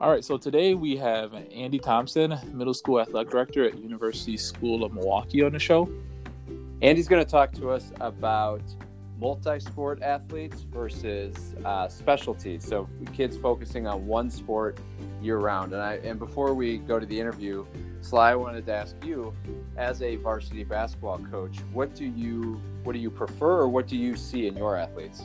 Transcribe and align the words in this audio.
All 0.00 0.12
right, 0.12 0.24
so 0.24 0.38
today 0.38 0.74
we 0.74 0.96
have 0.98 1.34
Andy 1.52 1.80
Thomson, 1.80 2.38
middle 2.52 2.72
school 2.72 3.00
athletic 3.00 3.32
director 3.32 3.64
at 3.64 3.76
University 3.78 4.36
School 4.36 4.84
of 4.84 4.92
Milwaukee, 4.92 5.42
on 5.42 5.50
the 5.50 5.58
show. 5.58 5.90
Andy's 6.82 7.08
going 7.08 7.24
to 7.24 7.28
talk 7.28 7.50
to 7.54 7.70
us 7.70 7.90
about 8.00 8.62
multi-sport 9.18 10.00
athletes 10.00 10.60
versus 10.72 11.56
uh, 11.64 11.88
specialties. 11.88 12.64
So 12.64 12.88
kids 13.12 13.36
focusing 13.36 13.88
on 13.88 14.06
one 14.06 14.30
sport 14.30 14.78
year-round. 15.20 15.72
And 15.72 15.82
I 15.82 15.94
and 15.94 16.16
before 16.16 16.54
we 16.54 16.78
go 16.78 17.00
to 17.00 17.06
the 17.06 17.18
interview, 17.18 17.66
Sly, 18.00 18.30
I 18.30 18.34
wanted 18.36 18.66
to 18.66 18.72
ask 18.72 18.94
you, 19.04 19.34
as 19.76 20.00
a 20.02 20.14
varsity 20.14 20.62
basketball 20.62 21.18
coach, 21.18 21.58
what 21.72 21.96
do 21.96 22.04
you 22.04 22.60
what 22.84 22.92
do 22.92 23.00
you 23.00 23.10
prefer, 23.10 23.62
or 23.62 23.68
what 23.68 23.88
do 23.88 23.96
you 23.96 24.14
see 24.14 24.46
in 24.46 24.56
your 24.56 24.76
athletes? 24.76 25.24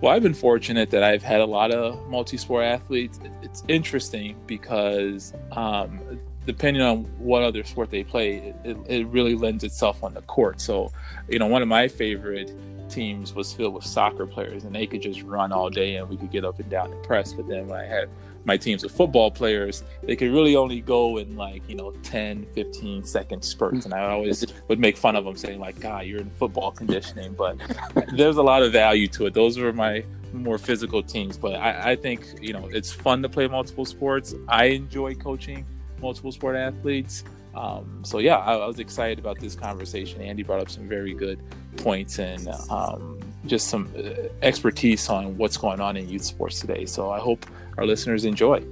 Well, 0.00 0.12
I've 0.12 0.22
been 0.22 0.34
fortunate 0.34 0.90
that 0.90 1.02
I've 1.02 1.22
had 1.22 1.40
a 1.40 1.46
lot 1.46 1.70
of 1.70 2.06
multi-sport 2.08 2.64
athletes. 2.64 3.18
It's 3.42 3.64
interesting 3.66 4.36
because 4.46 5.32
um, 5.52 6.20
depending 6.44 6.82
on 6.82 7.04
what 7.18 7.42
other 7.42 7.64
sport 7.64 7.90
they 7.90 8.04
play, 8.04 8.54
it, 8.62 8.76
it, 8.86 9.06
really 9.08 9.34
lends 9.34 9.64
itself 9.64 10.04
on 10.04 10.12
the 10.12 10.20
court. 10.22 10.60
So, 10.60 10.92
you 11.28 11.38
know, 11.38 11.46
one 11.46 11.62
of 11.62 11.68
my 11.68 11.88
favorite 11.88 12.54
teams 12.96 13.34
was 13.34 13.52
filled 13.52 13.74
with 13.74 13.84
soccer 13.84 14.26
players, 14.26 14.64
and 14.64 14.74
they 14.74 14.86
could 14.86 15.02
just 15.02 15.22
run 15.22 15.52
all 15.52 15.68
day, 15.68 15.96
and 15.96 16.08
we 16.08 16.16
could 16.16 16.30
get 16.30 16.44
up 16.46 16.58
and 16.58 16.70
down 16.70 16.90
and 16.90 17.02
press. 17.04 17.34
But 17.34 17.46
then 17.46 17.68
when 17.68 17.78
I 17.78 17.84
had 17.84 18.08
my 18.46 18.56
teams 18.56 18.84
of 18.84 18.90
football 18.90 19.30
players, 19.30 19.84
they 20.02 20.16
could 20.16 20.32
really 20.32 20.56
only 20.56 20.80
go 20.80 21.18
in 21.18 21.36
like, 21.36 21.62
you 21.68 21.74
know, 21.74 21.90
10, 22.02 22.46
15 22.54 23.04
second 23.04 23.42
spurts. 23.42 23.84
And 23.84 23.92
I 23.92 24.10
always 24.10 24.46
would 24.68 24.78
make 24.78 24.96
fun 24.96 25.14
of 25.14 25.26
them 25.26 25.36
saying 25.36 25.60
like, 25.60 25.78
God, 25.78 26.06
you're 26.06 26.20
in 26.20 26.30
football 26.30 26.70
conditioning, 26.70 27.34
but 27.34 27.58
there's 28.16 28.38
a 28.38 28.42
lot 28.42 28.62
of 28.62 28.72
value 28.72 29.08
to 29.08 29.26
it. 29.26 29.34
Those 29.34 29.58
were 29.58 29.74
my 29.74 30.02
more 30.32 30.58
physical 30.58 31.02
teams, 31.02 31.36
but 31.36 31.54
I, 31.54 31.92
I 31.92 31.96
think, 31.96 32.24
you 32.40 32.54
know, 32.54 32.66
it's 32.72 32.92
fun 32.92 33.20
to 33.22 33.28
play 33.28 33.46
multiple 33.46 33.84
sports. 33.84 34.34
I 34.48 34.66
enjoy 34.66 35.16
coaching 35.16 35.66
multiple 36.00 36.32
sport 36.32 36.56
athletes. 36.56 37.24
Um, 37.56 38.02
so 38.04 38.18
yeah, 38.18 38.36
I, 38.36 38.54
I, 38.56 38.66
was 38.66 38.78
excited 38.78 39.18
about 39.18 39.40
this 39.40 39.54
conversation. 39.54 40.20
Andy 40.20 40.42
brought 40.42 40.60
up 40.60 40.68
some 40.68 40.86
very 40.86 41.14
good 41.14 41.40
points 41.78 42.18
and 42.18 42.46
um, 42.70 43.18
just 43.46 43.68
some 43.68 43.90
uh, 43.96 44.28
expertise 44.42 45.08
on 45.08 45.38
what's 45.38 45.56
going 45.56 45.80
on 45.80 45.96
in 45.96 46.06
youth 46.06 46.24
sports 46.24 46.60
today. 46.60 46.84
So 46.84 47.10
I 47.10 47.18
hope 47.18 47.46
our 47.78 47.86
listeners 47.86 48.26
enjoy. 48.26 48.62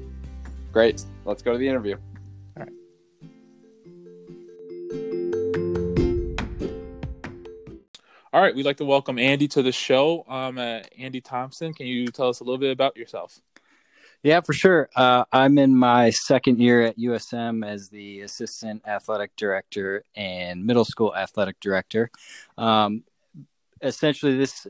Great. 0.70 1.02
Let's 1.24 1.42
go 1.42 1.52
to 1.52 1.58
the 1.58 1.66
interview. 1.66 1.96
All 2.56 2.62
right. 2.62 2.72
All 8.34 8.42
right, 8.42 8.54
we'd 8.54 8.66
like 8.66 8.76
to 8.78 8.84
welcome 8.84 9.18
Andy 9.18 9.48
to 9.48 9.62
the 9.62 9.72
show. 9.72 10.24
Um, 10.28 10.58
uh, 10.58 10.80
Andy 10.98 11.22
Thomson, 11.22 11.72
can 11.72 11.86
you 11.86 12.08
tell 12.08 12.28
us 12.28 12.40
a 12.40 12.44
little 12.44 12.58
bit 12.58 12.72
about 12.72 12.98
yourself? 12.98 13.40
Yeah, 14.24 14.40
for 14.40 14.54
sure. 14.54 14.88
Uh, 14.96 15.26
I'm 15.32 15.58
in 15.58 15.76
my 15.76 16.08
second 16.08 16.58
year 16.58 16.80
at 16.80 16.96
USM 16.96 17.62
as 17.62 17.90
the 17.90 18.22
assistant 18.22 18.80
athletic 18.86 19.36
director 19.36 20.02
and 20.16 20.64
middle 20.64 20.86
school 20.86 21.14
athletic 21.14 21.60
director. 21.60 22.10
Um, 22.56 23.04
essentially, 23.82 24.38
this 24.38 24.66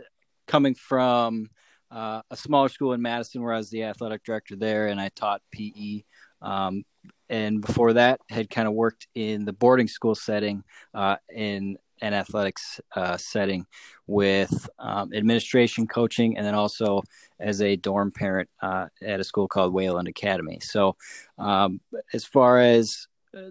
coming 0.48 0.74
from 0.74 1.50
uh, 1.88 2.22
a 2.32 2.36
smaller 2.36 2.68
school 2.68 2.94
in 2.94 3.02
Madison 3.02 3.44
where 3.44 3.52
I 3.52 3.58
was 3.58 3.70
the 3.70 3.84
athletic 3.84 4.24
director 4.24 4.56
there 4.56 4.88
and 4.88 5.00
I 5.00 5.10
taught 5.10 5.40
PE. 5.52 6.02
Um, 6.42 6.84
and 7.30 7.60
before 7.60 7.92
that, 7.92 8.22
had 8.28 8.50
kind 8.50 8.66
of 8.66 8.74
worked 8.74 9.06
in 9.14 9.44
the 9.44 9.52
boarding 9.52 9.86
school 9.86 10.16
setting 10.16 10.64
uh, 10.94 11.18
in 11.32 11.78
an 12.00 12.14
athletics 12.14 12.80
uh, 12.96 13.16
setting 13.16 13.66
with 14.06 14.68
um, 14.78 15.12
administration, 15.14 15.86
coaching, 15.86 16.36
and 16.36 16.46
then 16.46 16.54
also 16.54 17.02
as 17.40 17.60
a 17.62 17.76
dorm 17.76 18.10
parent 18.10 18.48
uh, 18.62 18.86
at 19.02 19.20
a 19.20 19.24
school 19.24 19.48
called 19.48 19.72
Wayland 19.72 20.08
Academy. 20.08 20.58
So, 20.60 20.96
um, 21.38 21.80
as 22.12 22.24
far 22.24 22.60
as 22.60 23.06
uh, 23.36 23.50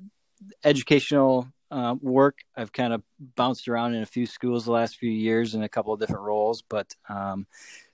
educational 0.63 1.47
uh, 1.73 1.95
work. 2.01 2.43
I've 2.55 2.71
kind 2.71 2.93
of 2.93 3.01
bounced 3.35 3.67
around 3.67 3.95
in 3.95 4.03
a 4.03 4.05
few 4.05 4.27
schools 4.27 4.65
the 4.65 4.71
last 4.71 4.97
few 4.97 5.09
years 5.09 5.55
in 5.55 5.63
a 5.63 5.69
couple 5.69 5.91
of 5.91 5.99
different 5.99 6.21
roles, 6.21 6.61
but 6.61 6.95
um, 7.09 7.47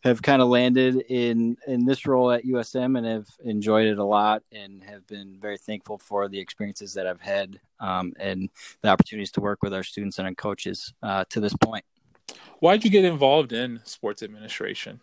have 0.03 0.21
kind 0.21 0.41
of 0.41 0.49
landed 0.49 0.97
in 1.07 1.55
in 1.65 1.85
this 1.85 2.05
role 2.05 2.29
at 2.31 2.43
USM 2.43 2.97
and 2.97 3.07
have 3.07 3.27
enjoyed 3.45 3.87
it 3.87 3.97
a 3.97 4.03
lot 4.03 4.43
and 4.51 4.83
have 4.83 5.07
been 5.07 5.37
very 5.39 5.57
thankful 5.57 5.97
for 5.97 6.27
the 6.27 6.37
experiences 6.37 6.93
that 6.93 7.07
I've 7.07 7.21
had 7.21 7.57
um, 7.79 8.11
and 8.19 8.49
the 8.81 8.89
opportunities 8.89 9.31
to 9.31 9.41
work 9.41 9.63
with 9.63 9.73
our 9.73 9.83
students 9.83 10.19
and 10.19 10.27
our 10.27 10.33
coaches 10.33 10.93
uh, 11.01 11.23
to 11.29 11.39
this 11.39 11.53
point. 11.55 11.85
Why 12.59 12.75
did 12.75 12.83
you 12.83 12.91
get 12.91 13.05
involved 13.05 13.53
in 13.53 13.79
sports 13.85 14.21
administration? 14.21 14.99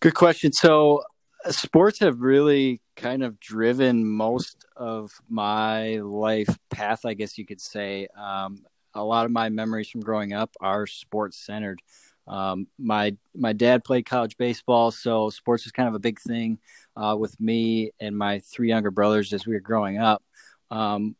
Good 0.00 0.14
question. 0.14 0.52
So 0.52 1.04
sports 1.50 1.98
have 2.00 2.20
really 2.20 2.80
kind 2.96 3.22
of 3.22 3.40
driven 3.40 4.06
most 4.06 4.64
of 4.76 5.10
my 5.28 5.96
life 5.96 6.58
path, 6.70 7.04
I 7.04 7.14
guess 7.14 7.38
you 7.38 7.46
could 7.46 7.60
say. 7.60 8.08
Um, 8.16 8.64
a 8.94 9.02
lot 9.02 9.24
of 9.24 9.32
my 9.32 9.48
memories 9.48 9.88
from 9.88 10.02
growing 10.02 10.32
up 10.32 10.50
are 10.60 10.86
sports 10.86 11.38
centered. 11.38 11.80
Um, 12.28 12.68
my 12.78 13.16
my 13.34 13.52
dad 13.52 13.84
played 13.84 14.06
college 14.06 14.36
baseball, 14.36 14.90
so 14.90 15.30
sports 15.30 15.64
was 15.64 15.72
kind 15.72 15.88
of 15.88 15.94
a 15.94 16.00
big 16.00 16.20
thing 16.20 16.58
uh, 16.96 17.16
with 17.18 17.38
me 17.40 17.90
and 17.98 18.16
my 18.16 18.38
three 18.40 18.68
younger 18.68 18.90
brothers 18.90 19.32
as 19.32 19.46
we 19.46 19.54
were 19.54 19.60
growing 19.60 19.98
up. 19.98 20.22
Um, 20.70 21.16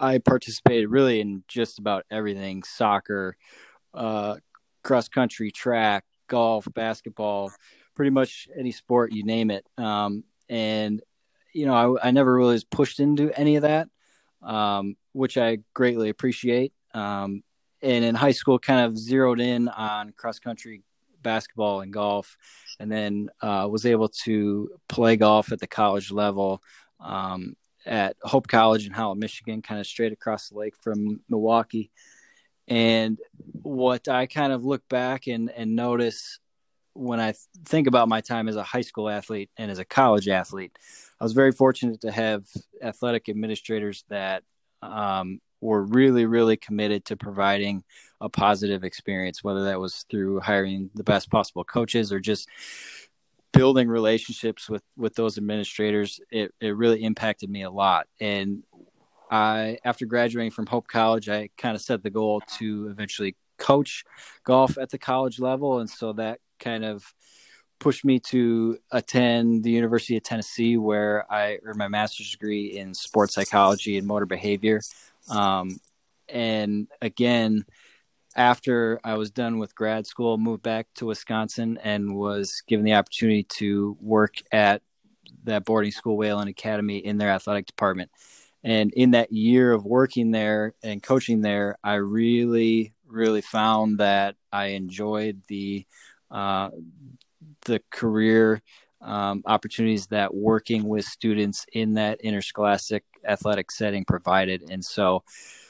I 0.00 0.18
participated 0.18 0.90
really 0.90 1.20
in 1.20 1.44
just 1.48 1.78
about 1.78 2.04
everything: 2.10 2.62
soccer, 2.62 3.36
uh, 3.94 4.36
cross 4.82 5.08
country, 5.08 5.50
track, 5.50 6.04
golf, 6.28 6.68
basketball 6.74 7.50
pretty 7.94 8.10
much 8.10 8.48
any 8.58 8.72
sport 8.72 9.12
you 9.12 9.24
name 9.24 9.50
it. 9.50 9.66
Um, 9.78 10.24
and 10.48 11.02
you 11.52 11.66
know, 11.66 11.96
I, 12.02 12.08
I, 12.08 12.10
never 12.10 12.34
really 12.34 12.54
was 12.54 12.64
pushed 12.64 12.98
into 12.98 13.30
any 13.38 13.56
of 13.56 13.62
that, 13.62 13.88
um, 14.42 14.96
which 15.12 15.38
I 15.38 15.58
greatly 15.72 16.08
appreciate. 16.08 16.72
Um, 16.92 17.44
and 17.80 18.04
in 18.04 18.14
high 18.14 18.32
school, 18.32 18.58
kind 18.58 18.86
of 18.86 18.98
zeroed 18.98 19.40
in 19.40 19.68
on 19.68 20.12
cross 20.16 20.38
country, 20.38 20.82
basketball, 21.22 21.80
and 21.80 21.92
golf, 21.92 22.36
and 22.80 22.90
then 22.90 23.30
uh, 23.40 23.68
was 23.70 23.86
able 23.86 24.08
to 24.24 24.70
play 24.88 25.16
golf 25.16 25.52
at 25.52 25.60
the 25.60 25.66
college 25.66 26.10
level 26.10 26.62
um, 26.98 27.56
at 27.86 28.16
Hope 28.22 28.48
College 28.48 28.86
in 28.86 28.92
Holland, 28.92 29.20
Michigan, 29.20 29.62
kind 29.62 29.80
of 29.80 29.86
straight 29.86 30.12
across 30.12 30.48
the 30.48 30.58
lake 30.58 30.74
from 30.80 31.20
Milwaukee. 31.28 31.90
And 32.66 33.18
what 33.62 34.08
I 34.08 34.26
kind 34.26 34.52
of 34.52 34.64
look 34.64 34.88
back 34.88 35.26
and, 35.26 35.50
and 35.50 35.76
notice 35.76 36.38
when 36.94 37.20
I 37.20 37.34
think 37.64 37.86
about 37.86 38.08
my 38.08 38.20
time 38.20 38.48
as 38.48 38.56
a 38.56 38.62
high 38.62 38.80
school 38.80 39.08
athlete 39.08 39.50
and 39.56 39.70
as 39.70 39.78
a 39.78 39.84
college 39.84 40.28
athlete, 40.28 40.76
I 41.20 41.24
was 41.24 41.32
very 41.32 41.52
fortunate 41.52 42.00
to 42.02 42.10
have 42.10 42.44
athletic 42.82 43.28
administrators 43.28 44.04
that 44.08 44.44
um, 44.80 45.40
were 45.60 45.82
really, 45.82 46.26
really 46.26 46.56
committed 46.56 47.04
to 47.06 47.16
providing 47.16 47.82
a 48.20 48.28
positive 48.28 48.84
experience, 48.84 49.42
whether 49.42 49.64
that 49.64 49.80
was 49.80 50.04
through 50.10 50.40
hiring 50.40 50.90
the 50.94 51.04
best 51.04 51.30
possible 51.30 51.64
coaches 51.64 52.12
or 52.12 52.20
just 52.20 52.48
building 53.52 53.88
relationships 53.88 54.68
with 54.68 54.82
with 54.96 55.14
those 55.14 55.38
administrators. 55.38 56.20
It 56.30 56.54
it 56.60 56.76
really 56.76 57.02
impacted 57.02 57.50
me 57.50 57.62
a 57.62 57.70
lot, 57.70 58.06
and 58.20 58.62
I 59.30 59.78
after 59.84 60.06
graduating 60.06 60.52
from 60.52 60.66
Hope 60.66 60.86
College, 60.86 61.28
I 61.28 61.48
kind 61.56 61.74
of 61.74 61.82
set 61.82 62.02
the 62.02 62.10
goal 62.10 62.42
to 62.58 62.88
eventually 62.88 63.36
coach 63.56 64.04
golf 64.44 64.76
at 64.76 64.90
the 64.90 64.98
college 64.98 65.40
level, 65.40 65.80
and 65.80 65.88
so 65.88 66.12
that 66.14 66.40
kind 66.58 66.84
of 66.84 67.04
pushed 67.78 68.04
me 68.04 68.18
to 68.18 68.78
attend 68.90 69.62
the 69.64 69.70
University 69.70 70.16
of 70.16 70.22
Tennessee, 70.22 70.76
where 70.76 71.30
I 71.30 71.58
earned 71.62 71.78
my 71.78 71.88
master's 71.88 72.30
degree 72.30 72.76
in 72.76 72.94
sports 72.94 73.34
psychology 73.34 73.98
and 73.98 74.06
motor 74.06 74.26
behavior. 74.26 74.80
Um, 75.28 75.78
and 76.28 76.88
again, 77.02 77.64
after 78.36 79.00
I 79.04 79.14
was 79.14 79.30
done 79.30 79.58
with 79.58 79.74
grad 79.74 80.06
school, 80.06 80.38
moved 80.38 80.62
back 80.62 80.86
to 80.96 81.06
Wisconsin 81.06 81.78
and 81.82 82.16
was 82.16 82.62
given 82.66 82.84
the 82.84 82.94
opportunity 82.94 83.44
to 83.58 83.96
work 84.00 84.34
at 84.50 84.82
that 85.44 85.64
boarding 85.64 85.92
school, 85.92 86.16
Wayland 86.16 86.48
Academy, 86.48 86.98
in 86.98 87.18
their 87.18 87.30
athletic 87.30 87.66
department. 87.66 88.10
And 88.62 88.92
in 88.94 89.10
that 89.10 89.30
year 89.30 89.72
of 89.72 89.84
working 89.84 90.30
there 90.30 90.74
and 90.82 91.02
coaching 91.02 91.42
there, 91.42 91.76
I 91.84 91.94
really, 91.94 92.94
really 93.06 93.42
found 93.42 93.98
that 93.98 94.36
I 94.50 94.68
enjoyed 94.68 95.42
the 95.48 95.86
uh, 96.34 96.70
the 97.64 97.80
career 97.90 98.60
um, 99.00 99.42
opportunities 99.46 100.06
that 100.08 100.34
working 100.34 100.84
with 100.88 101.04
students 101.04 101.64
in 101.72 101.94
that 101.94 102.20
interscholastic 102.20 103.04
athletic 103.26 103.70
setting 103.70 104.04
provided. 104.04 104.70
And 104.70 104.84
so 104.84 105.22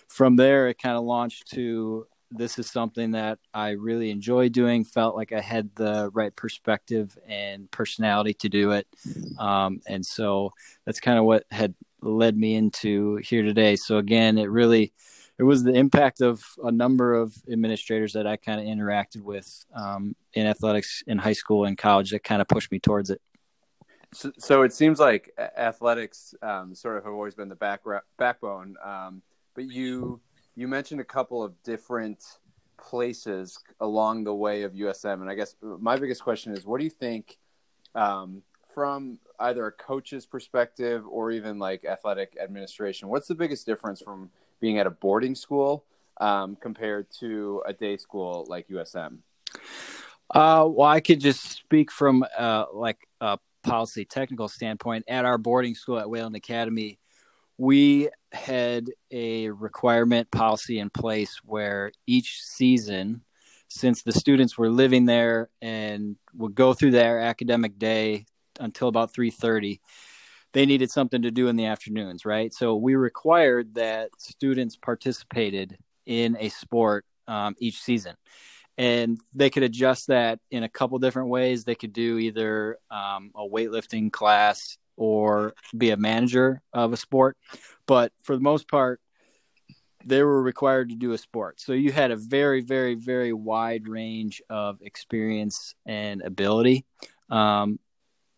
from 0.08 0.36
there, 0.36 0.68
it 0.68 0.78
kind 0.78 0.96
of 0.96 1.04
launched 1.04 1.50
to 1.52 2.06
this 2.30 2.58
is 2.58 2.68
something 2.68 3.12
that 3.12 3.38
I 3.52 3.70
really 3.70 4.10
enjoy 4.10 4.48
doing, 4.48 4.84
felt 4.84 5.14
like 5.14 5.32
I 5.32 5.40
had 5.40 5.70
the 5.76 6.10
right 6.12 6.34
perspective 6.34 7.16
and 7.28 7.70
personality 7.70 8.34
to 8.34 8.48
do 8.48 8.72
it. 8.72 8.86
Um, 9.38 9.80
and 9.86 10.04
so 10.04 10.50
that's 10.84 11.00
kind 11.00 11.18
of 11.18 11.24
what 11.24 11.44
had 11.50 11.74
led 12.00 12.36
me 12.36 12.54
into 12.56 13.16
here 13.16 13.42
today. 13.42 13.76
So 13.76 13.98
again, 13.98 14.38
it 14.38 14.50
really 14.50 14.92
it 15.38 15.42
was 15.42 15.64
the 15.64 15.72
impact 15.72 16.20
of 16.20 16.44
a 16.62 16.70
number 16.70 17.14
of 17.14 17.34
administrators 17.50 18.12
that 18.12 18.26
I 18.26 18.36
kind 18.36 18.60
of 18.60 18.66
interacted 18.66 19.20
with 19.20 19.64
um, 19.74 20.14
in 20.32 20.46
athletics 20.46 21.02
in 21.06 21.18
high 21.18 21.32
school 21.32 21.64
and 21.64 21.76
college 21.76 22.10
that 22.10 22.22
kind 22.22 22.40
of 22.40 22.48
pushed 22.48 22.70
me 22.70 22.78
towards 22.78 23.10
it. 23.10 23.20
So, 24.12 24.30
so 24.38 24.62
it 24.62 24.72
seems 24.72 25.00
like 25.00 25.32
athletics 25.56 26.34
um, 26.40 26.72
sort 26.74 26.98
of 26.98 27.04
have 27.04 27.12
always 27.12 27.34
been 27.34 27.48
the 27.48 27.56
back 27.56 27.80
backbone. 28.16 28.76
Um, 28.84 29.22
but 29.54 29.64
you 29.64 30.20
you 30.54 30.68
mentioned 30.68 31.00
a 31.00 31.04
couple 31.04 31.42
of 31.42 31.60
different 31.64 32.22
places 32.78 33.58
along 33.80 34.22
the 34.22 34.34
way 34.34 34.62
of 34.62 34.72
USM, 34.72 35.14
and 35.14 35.28
I 35.28 35.34
guess 35.34 35.56
my 35.60 35.96
biggest 35.96 36.22
question 36.22 36.52
is, 36.52 36.64
what 36.64 36.78
do 36.78 36.84
you 36.84 36.90
think 36.90 37.38
um, 37.96 38.42
from 38.72 39.18
either 39.40 39.66
a 39.66 39.72
coach's 39.72 40.26
perspective 40.26 41.04
or 41.08 41.32
even 41.32 41.58
like 41.58 41.84
athletic 41.84 42.36
administration? 42.40 43.08
What's 43.08 43.26
the 43.26 43.34
biggest 43.34 43.66
difference 43.66 44.00
from 44.00 44.30
being 44.60 44.78
at 44.78 44.86
a 44.86 44.90
boarding 44.90 45.34
school 45.34 45.84
um, 46.20 46.56
compared 46.60 47.10
to 47.20 47.62
a 47.66 47.72
day 47.72 47.96
school 47.96 48.46
like 48.48 48.68
USM? 48.68 49.18
Uh, 50.30 50.66
well, 50.68 50.88
I 50.88 51.00
could 51.00 51.20
just 51.20 51.42
speak 51.42 51.90
from 51.90 52.24
uh, 52.36 52.66
like 52.72 53.08
a 53.20 53.38
policy 53.62 54.04
technical 54.04 54.48
standpoint. 54.48 55.04
At 55.08 55.24
our 55.24 55.38
boarding 55.38 55.74
school 55.74 55.98
at 55.98 56.08
Wayland 56.08 56.36
Academy, 56.36 56.98
we 57.58 58.08
had 58.32 58.90
a 59.10 59.50
requirement 59.50 60.30
policy 60.30 60.78
in 60.78 60.90
place 60.90 61.40
where 61.44 61.92
each 62.06 62.42
season, 62.42 63.22
since 63.68 64.02
the 64.02 64.12
students 64.12 64.58
were 64.58 64.70
living 64.70 65.04
there 65.04 65.50
and 65.62 66.16
would 66.34 66.54
go 66.54 66.74
through 66.74 66.90
their 66.92 67.20
academic 67.20 67.78
day 67.78 68.26
until 68.60 68.88
about 68.88 69.12
3:30, 69.12 69.80
they 70.54 70.64
needed 70.64 70.90
something 70.90 71.22
to 71.22 71.30
do 71.30 71.48
in 71.48 71.56
the 71.56 71.66
afternoons, 71.66 72.24
right? 72.24 72.54
So 72.54 72.76
we 72.76 72.94
required 72.94 73.74
that 73.74 74.10
students 74.18 74.76
participated 74.76 75.76
in 76.06 76.36
a 76.40 76.48
sport 76.48 77.04
um, 77.28 77.54
each 77.58 77.80
season 77.82 78.14
and 78.76 79.20
they 79.34 79.50
could 79.50 79.62
adjust 79.62 80.08
that 80.08 80.40
in 80.50 80.64
a 80.64 80.68
couple 80.68 80.98
different 80.98 81.28
ways. 81.28 81.64
They 81.64 81.74
could 81.74 81.92
do 81.92 82.18
either 82.18 82.78
um, 82.90 83.30
a 83.34 83.46
weightlifting 83.46 84.10
class 84.10 84.78
or 84.96 85.54
be 85.76 85.90
a 85.90 85.96
manager 85.96 86.60
of 86.72 86.92
a 86.92 86.96
sport, 86.96 87.36
but 87.86 88.12
for 88.22 88.34
the 88.36 88.42
most 88.42 88.68
part, 88.68 89.00
they 90.06 90.22
were 90.22 90.42
required 90.42 90.90
to 90.90 90.96
do 90.96 91.12
a 91.12 91.18
sport. 91.18 91.60
So 91.60 91.72
you 91.72 91.90
had 91.90 92.10
a 92.10 92.16
very, 92.16 92.60
very, 92.60 92.94
very 92.94 93.32
wide 93.32 93.88
range 93.88 94.42
of 94.50 94.78
experience 94.82 95.74
and 95.86 96.20
ability, 96.20 96.84
um, 97.30 97.78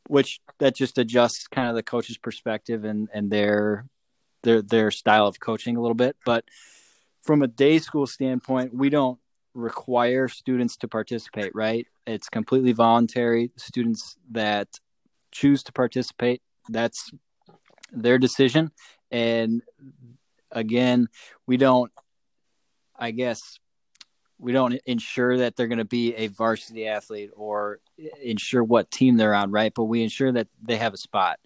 which 0.09 0.41
that 0.59 0.75
just 0.75 0.99
adjusts 0.99 1.49
kind 1.49 1.69
of 1.69 1.75
the 1.75 1.83
coach's 1.83 2.19
perspective 2.19 2.85
and 2.85 3.09
and 3.13 3.31
their 3.31 3.87
their 4.43 4.63
their 4.63 4.91
style 4.91 5.27
of 5.27 5.41
coaching 5.41 5.77
a 5.77 5.81
little 5.81 5.95
bit. 5.95 6.17
But 6.25 6.45
from 7.23 7.43
a 7.43 7.49
day 7.49 7.79
school 7.79 8.07
standpoint, 8.07 8.75
we 8.75 8.89
don't 8.89 9.19
require 9.55 10.29
students 10.29 10.77
to 10.79 10.89
participate, 10.89 11.55
right? 11.55 11.87
It's 12.07 12.29
completely 12.29 12.73
voluntary. 12.73 13.51
Students 13.57 14.17
that 14.31 14.69
choose 15.33 15.63
to 15.65 15.73
participate, 15.73 16.43
that's 16.69 17.11
their 17.93 18.19
decision. 18.19 18.71
And 19.11 19.63
again, 20.51 21.09
we 21.47 21.57
don't, 21.57 21.91
I 22.99 23.11
guess, 23.11 23.59
we 24.39 24.53
don't 24.53 24.75
ensure 24.87 25.39
that 25.39 25.57
they're 25.57 25.67
going 25.67 25.79
to 25.79 25.85
be 25.85 26.15
a 26.15 26.27
varsity 26.29 26.87
athlete 26.87 27.31
or 27.35 27.81
ensure 28.23 28.63
what 28.63 28.91
team 28.91 29.17
they're 29.17 29.35
on, 29.35 29.51
right? 29.51 29.73
But 29.75 29.85
we 29.85 30.03
ensure 30.03 30.33
that 30.33 30.49
they 30.63 30.77
have 30.77 30.95
a 30.95 30.99
spot. 30.99 31.39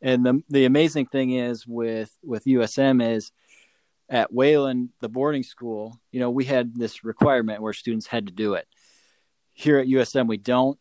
And 0.00 0.26
the 0.26 0.42
the 0.48 0.64
amazing 0.64 1.06
thing 1.06 1.30
is 1.32 1.66
with 1.66 2.16
with 2.24 2.44
USM 2.44 3.14
is 3.14 3.30
at 4.08 4.32
Wayland, 4.32 4.90
the 5.00 5.08
boarding 5.08 5.42
school, 5.42 5.98
you 6.10 6.20
know, 6.20 6.30
we 6.30 6.44
had 6.44 6.74
this 6.74 7.04
requirement 7.04 7.62
where 7.62 7.72
students 7.72 8.06
had 8.06 8.26
to 8.26 8.32
do 8.32 8.54
it. 8.54 8.66
Here 9.54 9.78
at 9.78 9.86
USM, 9.86 10.26
we 10.26 10.36
don't. 10.36 10.78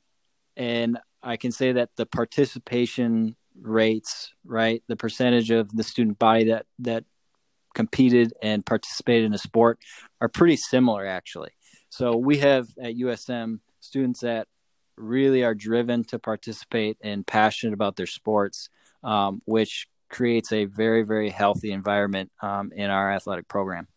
And 0.58 1.00
I 1.24 1.38
can 1.38 1.52
say 1.52 1.72
that 1.74 1.92
the 1.96 2.06
participation 2.06 3.36
rates, 3.62 4.34
right, 4.44 4.84
the 4.88 4.98
percentage 4.98 5.52
of 5.52 5.74
the 5.76 5.84
student 5.84 6.20
body 6.20 6.46
that, 6.46 6.66
that 6.80 7.06
competed 7.74 8.34
and 8.42 8.66
participated 8.66 9.26
in 9.26 9.34
a 9.34 9.38
sport 9.38 9.80
are 10.22 10.30
pretty 10.30 10.56
similar, 10.56 11.06
actually. 11.06 11.52
So 11.90 12.16
we 12.16 12.38
have 12.38 12.68
at 12.82 12.96
USM 12.96 13.60
students 13.82 14.22
that 14.22 14.48
really 14.96 15.44
are 15.44 15.56
driven 15.56 16.04
to 16.06 16.20
participate 16.20 16.98
and 17.02 17.26
passionate 17.26 17.74
about 17.74 17.96
their 17.96 18.06
sports, 18.06 18.70
um, 19.04 19.42
which 19.46 19.88
creates 20.10 20.52
a 20.52 20.66
very 20.66 21.04
very 21.04 21.30
healthy 21.30 21.72
environment 21.72 22.32
um, 22.42 22.72
in 22.74 22.90
our 22.90 23.12
athletic 23.12 23.48
program. 23.48 23.88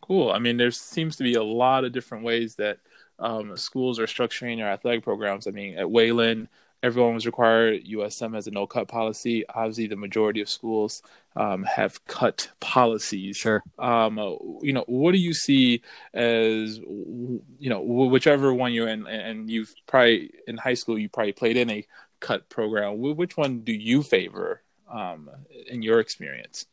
Cool. 0.00 0.32
I 0.32 0.40
mean, 0.40 0.56
there 0.56 0.72
seems 0.72 1.16
to 1.16 1.22
be 1.22 1.34
a 1.34 1.42
lot 1.42 1.84
of 1.84 1.92
different 1.92 2.24
ways 2.24 2.56
that 2.56 2.78
um, 3.18 3.56
schools 3.56 4.00
are 4.00 4.06
structuring 4.06 4.56
their 4.56 4.68
athletic 4.68 5.04
programs. 5.04 5.46
I 5.46 5.52
mean, 5.52 5.78
at 5.78 5.88
Wayland, 5.88 6.48
everyone 6.82 7.14
was 7.14 7.26
required. 7.26 7.84
USM 7.84 8.34
has 8.34 8.46
a 8.46 8.50
no 8.50 8.66
cut 8.66 8.88
policy. 8.88 9.44
Obviously, 9.48 9.86
the 9.86 9.96
majority 9.96 10.40
of 10.40 10.48
schools 10.48 11.02
um, 11.36 11.62
have 11.64 12.04
cut 12.06 12.50
policies. 12.60 13.36
Sure. 13.36 13.62
Um, 13.78 14.18
you 14.62 14.72
know, 14.72 14.84
what 14.86 15.12
do 15.12 15.18
you 15.18 15.34
see 15.34 15.82
as 16.12 16.78
you 16.78 17.40
know, 17.60 17.80
whichever 17.80 18.52
one 18.52 18.72
you're 18.72 18.88
in, 18.88 19.06
and 19.06 19.48
you've 19.48 19.72
probably 19.86 20.30
in 20.46 20.56
high 20.56 20.74
school 20.74 20.98
you 20.98 21.08
probably 21.08 21.32
played 21.32 21.56
in 21.56 21.70
a 21.70 21.86
cut 22.20 22.48
program. 22.48 22.98
Which 22.98 23.36
one 23.36 23.60
do 23.60 23.72
you 23.72 24.02
favor 24.02 24.62
um, 24.90 25.30
in 25.68 25.82
your 25.82 26.00
experience? 26.00 26.66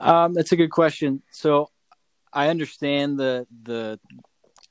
Um, 0.00 0.34
that's 0.34 0.52
a 0.52 0.56
good 0.56 0.70
question. 0.70 1.22
So 1.30 1.70
I 2.32 2.48
understand 2.48 3.18
the 3.18 3.46
the 3.62 4.00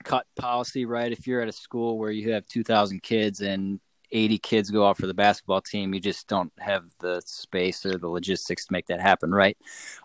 cut 0.04 0.26
policy, 0.36 0.86
right? 0.86 1.12
If 1.12 1.28
you're 1.28 1.42
at 1.42 1.48
a 1.48 1.54
school 1.54 1.98
where 1.98 2.12
you 2.12 2.32
have 2.34 2.48
2,000 2.48 3.04
kids 3.04 3.42
and 3.42 3.80
80 4.12 4.38
kids 4.40 4.69
go 4.72 4.86
out 4.86 4.98
for 4.98 5.08
the 5.08 5.13
basketball 5.13 5.62
team, 5.62 5.94
you 5.94 6.00
just 6.00 6.28
don't 6.28 6.52
have 6.60 6.86
the 7.00 7.22
space 7.25 7.86
or 7.86 7.98
the 7.98 8.08
logistics 8.08 8.66
to 8.66 8.74
make 8.74 8.88
that 8.88 9.02
happen, 9.02 9.31
right? 9.31 9.58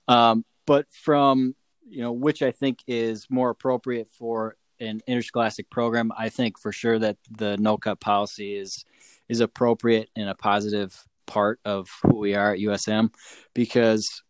Um, 0.09 0.45
but 0.67 0.87
from 0.91 1.55
you 1.89 2.03
know, 2.03 2.13
which 2.13 2.43
I 2.43 2.51
think 2.51 2.81
is 2.87 3.27
more 3.31 3.51
appropriate 3.51 4.09
for 4.19 4.57
an 4.81 5.01
interscholastic 5.07 5.71
program, 5.71 6.13
I 6.17 6.29
think 6.29 6.59
for 6.59 6.73
sure 6.73 6.99
that 6.99 7.17
the 7.31 7.57
no 7.59 7.77
cut 7.77 8.01
policy 8.01 8.57
is 8.57 8.85
is 9.29 9.41
appropriate 9.41 10.11
and 10.17 10.29
a 10.29 10.35
positive 10.35 11.05
part 11.27 11.59
of 11.65 11.89
who 12.03 12.19
we 12.19 12.35
are 12.35 12.53
at 12.53 12.61
USM 12.61 13.13
because 13.55 14.23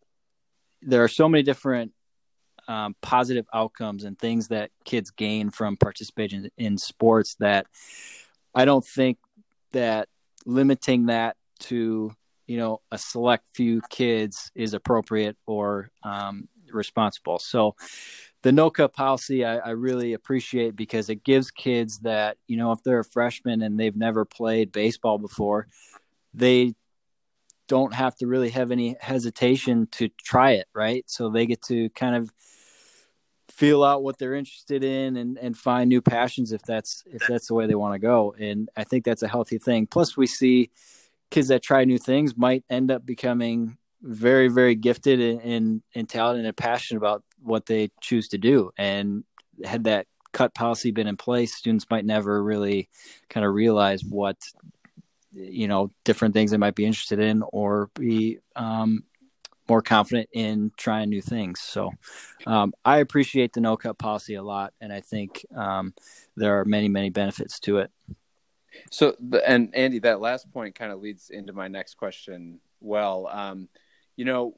there 0.81 1.03
are 1.03 1.07
so 1.07 1.29
many 1.29 1.43
different 1.43 1.93
um, 2.67 2.95
positive 3.01 3.45
outcomes 3.53 4.03
and 4.03 4.17
things 4.17 4.47
that 4.47 4.71
kids 4.83 5.11
gain 5.11 5.49
from 5.51 5.77
participating 5.77 6.49
in 6.57 6.77
sports 6.77 7.35
that 7.39 7.67
I 8.55 8.65
don't 8.65 8.85
think 8.85 9.17
that 9.77 10.09
limiting 10.45 11.05
that 11.05 11.37
to 11.59 12.11
you 12.47 12.57
know 12.57 12.81
a 12.91 12.97
select 12.97 13.45
few 13.53 13.81
kids 13.89 14.51
is 14.55 14.73
appropriate 14.73 15.37
or 15.45 15.91
um, 16.03 16.47
responsible. 16.71 17.39
So 17.39 17.75
the 18.41 18.51
no 18.51 18.69
cut 18.69 18.93
policy 18.93 19.45
I, 19.45 19.57
I, 19.57 19.69
really 19.71 20.13
appreciate 20.13 20.75
because 20.75 21.09
it 21.09 21.23
gives 21.23 21.51
kids 21.51 21.99
that 21.99 22.37
you 22.47 22.57
know 22.57 22.71
if 22.71 22.81
they're 22.83 22.99
a 22.99 23.05
freshman 23.05 23.61
and 23.61 23.79
they've 23.79 23.95
never 23.95 24.25
played 24.25 24.71
baseball 24.71 25.17
before 25.17 25.67
they 26.33 26.73
don't 27.67 27.93
have 27.93 28.15
to 28.17 28.27
really 28.27 28.49
have 28.49 28.71
any 28.71 28.95
hesitation 29.01 29.87
to 29.91 30.09
try 30.23 30.51
it 30.51 30.67
right 30.73 31.03
so 31.07 31.29
they 31.29 31.45
get 31.45 31.61
to 31.63 31.89
kind 31.89 32.15
of 32.15 32.31
feel 33.57 33.83
out 33.83 34.03
what 34.03 34.19
they're 34.19 34.35
interested 34.35 34.83
in 34.83 35.17
and, 35.17 35.35
and 35.39 35.57
find 35.57 35.89
new 35.89 35.99
passions 35.99 36.51
if 36.51 36.61
that's 36.61 37.03
if 37.07 37.23
that's 37.27 37.47
the 37.47 37.55
way 37.55 37.65
they 37.65 37.73
want 37.73 37.95
to 37.95 37.99
go. 37.99 38.35
And 38.39 38.69
i 38.77 38.83
think 38.83 39.03
that's 39.03 39.23
a 39.23 39.27
healthy 39.27 39.57
thing. 39.57 39.87
Plus 39.87 40.15
we 40.15 40.27
see 40.27 40.69
kids 41.31 41.47
that 41.47 41.63
try 41.63 41.83
new 41.83 41.97
things 41.97 42.37
might 42.37 42.63
end 42.69 42.91
up 42.91 43.03
becoming 43.03 43.77
very 44.03 44.47
very 44.47 44.75
gifted 44.75 45.19
and, 45.19 45.81
and, 45.95 46.07
talented 46.07 46.45
and 46.45 46.55
passionate 46.55 46.99
about 46.99 47.23
what 47.41 47.65
they 47.65 47.89
choose 47.99 48.27
to 48.29 48.37
do. 48.37 48.71
And 48.77 49.23
had 49.65 49.85
that 49.85 50.05
cut 50.33 50.53
policy 50.53 50.91
been 50.91 51.07
in 51.07 51.17
place 51.17 51.55
students 51.55 51.87
might 51.89 52.05
never 52.05 52.43
really 52.43 52.89
kind 53.27 53.43
of 53.43 53.55
realize 53.55 54.03
what 54.03 54.37
you 55.31 55.67
know 55.67 55.89
different 56.05 56.35
things 56.35 56.51
they 56.51 56.57
might 56.57 56.75
be 56.75 56.85
interested 56.85 57.19
in 57.19 57.43
or 57.51 57.89
be 57.95 58.37
um, 58.55 59.03
more 59.69 59.81
confident 59.81 60.29
in 60.33 60.71
trying 60.77 61.09
new 61.09 61.21
things. 61.21 61.59
So 61.59 61.91
um, 62.45 62.73
i 62.85 62.99
appreciate 62.99 63.53
the 63.53 63.61
no 63.61 63.77
cut 63.77 63.97
policy 63.97 64.35
a 64.35 64.43
lot 64.43 64.73
and 64.79 64.93
i 64.93 65.01
think 65.01 65.45
um, 65.55 65.93
there 66.35 66.59
are 66.59 66.65
many 66.65 66.87
many 66.87 67.09
benefits 67.09 67.59
to 67.61 67.79
it. 67.79 67.91
So 68.91 69.15
and 69.45 69.73
andy 69.75 69.99
that 69.99 70.21
last 70.21 70.51
point 70.51 70.75
kind 70.75 70.91
of 70.91 71.01
leads 71.01 71.29
into 71.29 71.53
my 71.53 71.67
next 71.67 71.95
question 71.95 72.59
well. 72.79 73.27
Um, 73.27 73.69
you 74.15 74.25
know, 74.25 74.55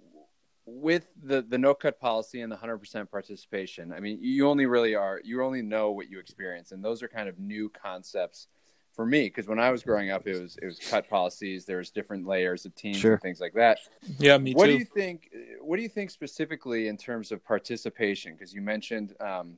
with 0.65 1.07
the 1.21 1.41
the 1.41 1.57
no 1.57 1.73
cut 1.73 1.99
policy 1.99 2.41
and 2.41 2.51
the 2.51 2.55
100% 2.55 3.09
participation, 3.09 3.91
I 3.91 3.99
mean, 3.99 4.19
you 4.21 4.47
only 4.47 4.65
really 4.65 4.95
are 4.95 5.21
you 5.23 5.43
only 5.43 5.61
know 5.61 5.91
what 5.91 6.09
you 6.09 6.19
experience 6.19 6.71
and 6.71 6.83
those 6.83 7.01
are 7.01 7.07
kind 7.07 7.29
of 7.29 7.39
new 7.39 7.69
concepts 7.69 8.47
for 8.93 9.05
me 9.05 9.23
because 9.23 9.47
when 9.47 9.59
I 9.59 9.71
was 9.71 9.83
growing 9.83 10.11
up 10.11 10.27
it 10.27 10.39
was 10.39 10.57
it 10.61 10.65
was 10.65 10.79
cut 10.79 11.09
policies, 11.09 11.65
There 11.65 11.77
was 11.77 11.89
different 11.89 12.27
layers 12.27 12.65
of 12.65 12.75
teams 12.75 12.97
sure. 12.97 13.13
and 13.13 13.21
things 13.21 13.39
like 13.39 13.53
that. 13.53 13.79
Yeah, 14.17 14.37
me 14.37 14.53
what 14.53 14.65
too. 14.65 14.73
do 14.73 14.77
you 14.77 14.85
think 14.85 15.29
what 15.61 15.77
do 15.77 15.83
you 15.83 15.89
think 15.89 16.11
specifically 16.11 16.87
in 16.87 16.97
terms 16.97 17.31
of 17.31 17.43
participation 17.43 18.33
because 18.33 18.53
you 18.53 18.61
mentioned 18.61 19.15
um, 19.19 19.57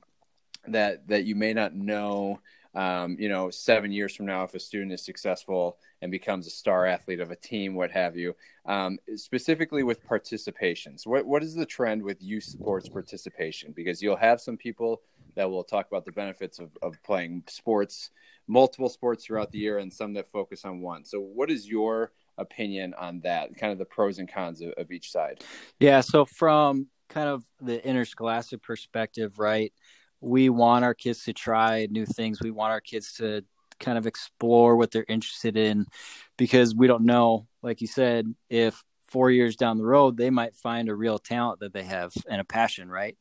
that 0.68 1.08
that 1.08 1.26
you 1.26 1.36
may 1.36 1.54
not 1.54 1.74
know 1.74 2.40
um, 2.74 3.18
you 3.20 3.28
know, 3.28 3.50
seven 3.50 3.92
years 3.92 4.16
from 4.16 4.26
now, 4.26 4.44
if 4.44 4.54
a 4.54 4.60
student 4.60 4.94
is 4.94 5.04
successful 5.04 5.78
and 6.02 6.12
becomes 6.12 6.48
a 6.48 6.50
star 6.50 6.86
athlete 6.86 7.20
of 7.20 7.32
a 7.32 7.36
team, 7.36 7.76
what 7.76 7.92
have 7.92 8.16
you, 8.16 8.36
um, 8.66 8.98
specifically 9.16 9.84
with 9.84 10.06
participations, 10.08 11.06
what, 11.06 11.26
what 11.26 11.44
is 11.44 11.54
the 11.54 11.66
trend 11.66 12.02
with 12.02 12.22
youth 12.22 12.46
sports 12.46 12.88
participation? 12.88 13.74
Because 13.76 14.02
you'll 14.02 14.16
have 14.16 14.40
some 14.40 14.56
people 14.56 15.02
that 15.36 15.50
will 15.50 15.64
talk 15.64 15.88
about 15.88 16.06
the 16.06 16.12
benefits 16.12 16.60
of, 16.60 16.70
of 16.82 17.02
playing 17.04 17.44
sports, 17.48 18.12
multiple 18.48 18.90
sports 18.90 19.26
throughout 19.26 19.52
the 19.52 19.60
year, 19.60 19.78
and 19.78 19.92
some 19.92 20.14
that 20.14 20.32
focus 20.32 20.66
on 20.66 20.82
one. 20.82 21.06
So, 21.06 21.20
what 21.20 21.52
is 21.52 21.68
your 21.68 22.12
opinion 22.38 22.94
on 22.98 23.22
that? 23.22 23.56
Kind 23.58 23.72
of 23.72 23.78
the 23.80 23.86
pros 23.86 24.20
and 24.20 24.32
cons 24.32 24.62
of, 24.62 24.72
of 24.78 24.92
each 24.92 25.12
side. 25.12 25.44
Yeah. 25.80 26.02
So, 26.02 26.26
from 26.26 26.88
kind 27.10 27.28
of 27.28 27.44
the 27.60 27.86
interscholastic 27.86 28.62
perspective, 28.62 29.40
right? 29.40 29.74
We 30.22 30.50
want 30.50 30.86
our 30.86 30.94
kids 30.94 31.24
to 31.26 31.34
try 31.34 31.88
new 31.90 32.06
things. 32.06 32.42
We 32.42 32.52
want 32.52 32.72
our 32.72 32.82
kids 32.82 33.14
to 33.14 33.44
kind 33.80 33.98
of 33.98 34.08
explore 34.08 34.78
what 34.78 34.92
they're 34.92 35.06
interested 35.10 35.58
in 35.58 35.88
because 36.38 36.74
we 36.74 36.88
don't 36.88 37.04
know, 37.04 37.48
like 37.62 37.82
you 37.82 37.88
said, 37.88 38.34
if 38.50 38.82
four 39.08 39.30
years 39.30 39.58
down 39.58 39.78
the 39.78 39.84
road 39.84 40.16
they 40.16 40.30
might 40.30 40.56
find 40.56 40.88
a 40.88 40.96
real 40.96 41.20
talent 41.20 41.60
that 41.60 41.74
they 41.74 41.84
have 41.84 42.14
and 42.30 42.40
a 42.40 42.46
passion, 42.46 42.90
right? 42.90 43.18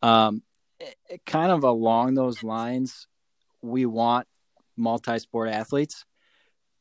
Um, 0.00 0.42
kind 1.26 1.52
of 1.52 1.64
along 1.64 2.14
those 2.14 2.42
lines, 2.42 3.06
we 3.62 3.86
want 3.86 4.26
multi-sport 4.76 5.48
athletes 5.48 6.04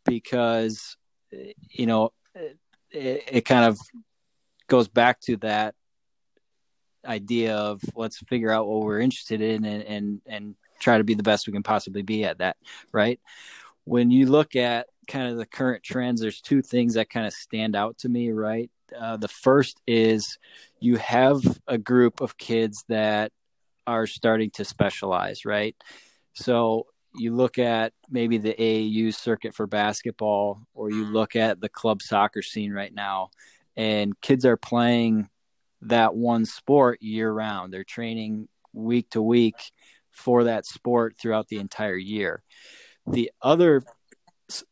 because 0.05 0.98
you 1.69 1.86
know 1.86 2.12
it, 2.91 3.24
it 3.31 3.41
kind 3.41 3.65
of 3.65 3.79
goes 4.67 4.88
back 4.88 5.19
to 5.22 5.38
that 5.38 5.75
idea 7.05 7.55
of 7.55 7.81
let's 7.95 8.17
figure 8.19 8.51
out 8.51 8.67
what 8.67 8.81
we're 8.81 9.00
interested 9.00 9.41
in 9.41 9.65
and 9.65 9.83
and 9.83 10.22
and 10.25 10.55
try 10.79 10.98
to 10.98 11.03
be 11.03 11.13
the 11.13 11.24
best 11.24 11.48
we 11.48 11.53
can 11.53 11.63
possibly 11.63 12.01
be 12.01 12.24
at 12.24 12.39
that 12.39 12.57
right? 12.91 13.19
When 13.86 14.12
you 14.12 14.27
look 14.27 14.55
at 14.55 14.88
kind 15.07 15.29
of 15.29 15.38
the 15.38 15.45
current 15.45 15.83
trends 15.83 16.22
there's 16.22 16.41
two 16.41 16.62
things 16.62 16.93
that 16.93 17.10
kind 17.10 17.27
of 17.27 17.33
stand 17.33 17.75
out 17.75 17.98
to 18.00 18.10
me 18.10 18.31
right? 18.31 18.69
Uh, 18.98 19.17
the 19.17 19.27
first 19.27 19.81
is 19.88 20.38
you 20.79 20.98
have 20.98 21.41
a 21.67 21.77
group 21.77 22.22
of 22.22 22.38
kids 22.38 22.83
that 22.88 23.31
are 23.88 24.08
starting 24.08 24.50
to 24.52 24.66
specialize 24.66 25.46
right 25.46 25.75
so 26.34 26.86
you 27.16 27.36
look 27.36 27.60
at 27.60 27.94
maybe 28.10 28.40
the 28.40 28.54
AAU 28.54 29.13
circuit 29.13 29.54
for 29.54 29.68
basketball 29.68 30.62
or 30.74 30.90
you 30.90 31.04
mm-hmm. 31.04 31.13
look 31.13 31.36
at 31.36 31.62
the 31.62 31.70
club 31.70 32.02
soccer 32.02 32.42
scene 32.42 32.72
right 32.72 32.94
now 32.94 33.30
and 33.75 34.20
kids 34.22 34.46
are 34.46 34.58
playing 34.58 35.30
that 35.88 36.16
one 36.16 36.46
sport 36.46 37.02
year 37.02 37.32
round. 37.32 37.74
They're 37.74 37.84
training 37.84 38.48
week 38.72 39.10
to 39.12 39.22
week 39.22 39.72
for 40.12 40.46
that 40.46 40.66
sport 40.66 41.16
throughout 41.20 41.48
the 41.48 41.58
entire 41.58 41.96
year. 41.96 42.44
The 43.08 43.32
other 43.42 43.84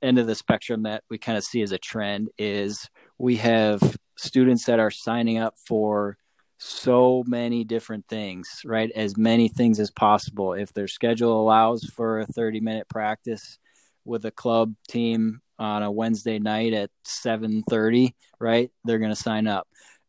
end 0.02 0.20
of 0.20 0.28
the 0.28 0.36
spectrum 0.36 0.84
that 0.84 1.04
we 1.10 1.18
kind 1.18 1.38
of 1.38 1.44
see 1.44 1.62
as 1.62 1.72
a 1.72 1.78
trend 1.78 2.30
is 2.38 2.90
we 3.18 3.38
have 3.38 3.98
students 4.18 4.66
that 4.66 4.80
are 4.80 4.92
signing 4.92 5.38
up 5.38 5.56
for 5.66 6.18
so 6.64 7.24
many 7.26 7.64
different 7.64 8.08
things, 8.08 8.62
right? 8.64 8.92
As 8.92 9.18
many 9.18 9.48
things 9.48 9.80
as 9.80 9.90
possible. 9.90 10.54
If 10.54 10.72
their 10.74 10.88
schedule 10.88 11.42
allows 11.42 11.86
for 11.86 12.20
a 12.20 12.26
30 12.28 12.60
minute 12.60 12.88
practice 12.88 13.58
with 14.06 14.26
a 14.26 14.32
club 14.32 14.76
team 14.88 15.42
on 15.58 15.82
a 15.82 15.92
Wednesday 15.92 16.38
night 16.38 16.74
at 16.74 16.92
7:30, 17.04 18.14
right? 18.40 18.70
They're 18.86 19.00
going 19.00 19.10
to 19.10 19.16
sign 19.16 19.48
up. 19.48 19.68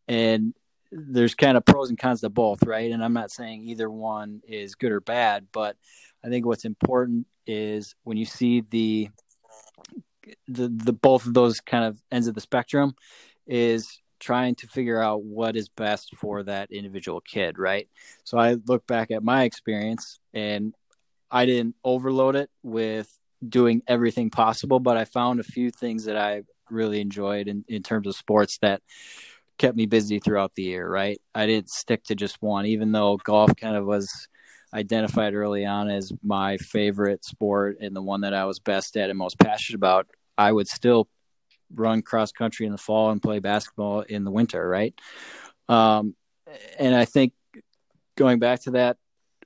And 0.09 0.53
there's 0.91 1.35
kind 1.35 1.57
of 1.57 1.65
pros 1.65 1.89
and 1.89 1.99
cons 1.99 2.21
to 2.21 2.29
both, 2.29 2.65
right? 2.65 2.93
And 2.93 3.03
I'm 3.03 3.15
not 3.15 3.31
saying 3.31 3.63
either 3.63 3.91
one 3.91 4.43
is 4.47 4.75
good 4.75 4.93
or 4.93 5.01
bad, 5.01 5.47
but 5.53 5.77
I 6.23 6.29
think 6.29 6.45
what's 6.45 6.67
important 6.67 7.27
is 7.47 7.95
when 8.05 8.19
you 8.19 8.27
see 8.27 8.61
the 8.61 9.09
the 10.49 10.69
the 10.69 10.93
both 10.93 11.27
of 11.27 11.33
those 11.33 11.63
kind 11.63 11.85
of 11.87 11.99
ends 12.11 12.27
of 12.27 12.35
the 12.35 12.43
spectrum 12.43 12.95
is 13.47 14.02
trying 14.23 14.55
to 14.55 14.69
figure 14.69 15.03
out 15.03 15.25
what 15.25 15.57
is 15.57 15.69
best 15.69 16.15
for 16.17 16.45
that 16.45 16.71
individual 16.71 17.21
kid, 17.21 17.59
right? 17.59 17.89
So 18.23 18.39
I 18.39 18.57
look 18.67 18.87
back 18.87 19.11
at 19.11 19.25
my 19.25 19.43
experience 19.43 20.21
and 20.33 20.75
I 21.29 21.45
didn't 21.45 21.75
overload 21.83 22.37
it 22.37 22.49
with 22.63 23.11
doing 23.47 23.83
everything 23.89 24.31
possible, 24.31 24.79
but 24.79 24.97
I 24.97 25.07
found 25.07 25.41
a 25.41 25.45
few 25.45 25.73
things 25.73 26.05
that 26.05 26.17
I 26.17 26.43
really 26.71 27.01
enjoyed 27.01 27.49
in, 27.49 27.65
in 27.67 27.83
terms 27.83 28.07
of 28.07 28.15
sports 28.15 28.59
that 28.63 28.81
kept 29.59 29.77
me 29.77 29.87
busy 29.87 30.21
throughout 30.21 30.55
the 30.55 30.63
year, 30.63 30.89
right? 30.89 31.21
I 31.35 31.47
didn't 31.47 31.71
stick 31.71 32.05
to 32.05 32.15
just 32.15 32.41
one, 32.41 32.65
even 32.67 32.93
though 32.93 33.17
golf 33.17 33.51
kind 33.57 33.75
of 33.75 33.85
was 33.85 34.09
identified 34.73 35.35
early 35.35 35.67
on 35.67 35.91
as 35.91 36.13
my 36.23 36.59
favorite 36.59 37.25
sport 37.25 37.79
and 37.81 37.95
the 37.95 38.03
one 38.03 38.21
that 38.21 38.35
I 38.35 38.45
was 38.45 38.61
best 38.61 38.97
at 38.97 39.11
and 39.11 39.19
most 39.19 39.39
passionate 39.41 39.77
about. 39.77 40.07
I 40.39 40.53
would 40.53 40.69
still 40.69 41.09
run 41.75 42.03
cross 42.03 42.33
country 42.33 42.67
in 42.67 42.73
the 42.73 42.79
fall 42.79 43.11
and 43.11 43.23
play 43.23 43.39
basketball 43.39 44.01
in 44.03 44.25
the 44.25 44.31
winter, 44.31 44.67
right? 44.67 44.95
Um, 45.69 46.15
and 46.79 46.95
I 46.95 47.05
think 47.05 47.33
going 48.17 48.39
back 48.39 48.63
to 48.63 48.73
that, 48.73 48.97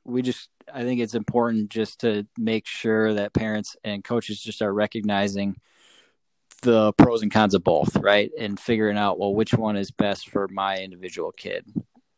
we 0.05 0.23
just 0.23 0.49
I 0.73 0.83
think 0.83 1.01
it's 1.01 1.15
important 1.15 1.71
just 1.71 2.01
to 2.01 2.27
make 2.37 2.67
sure 2.67 3.15
that 3.15 3.33
parents 3.33 3.77
and 3.85 4.03
coaches 4.03 4.41
just 4.41 4.63
are 4.63 4.73
recognizing 4.73 5.57
the 6.63 6.93
pros 6.95 7.23
and 7.23 7.31
cons 7.31 7.55
of 7.55 7.63
both, 7.63 7.97
right? 7.97 8.31
And 8.39 8.59
figuring 8.59 8.97
out 8.97 9.19
well 9.19 9.35
which 9.35 9.55
one 9.55 9.77
is 9.77 9.91
best 9.91 10.29
for 10.29 10.49
my 10.49 10.79
individual 10.79 11.33
kid. 11.33 11.65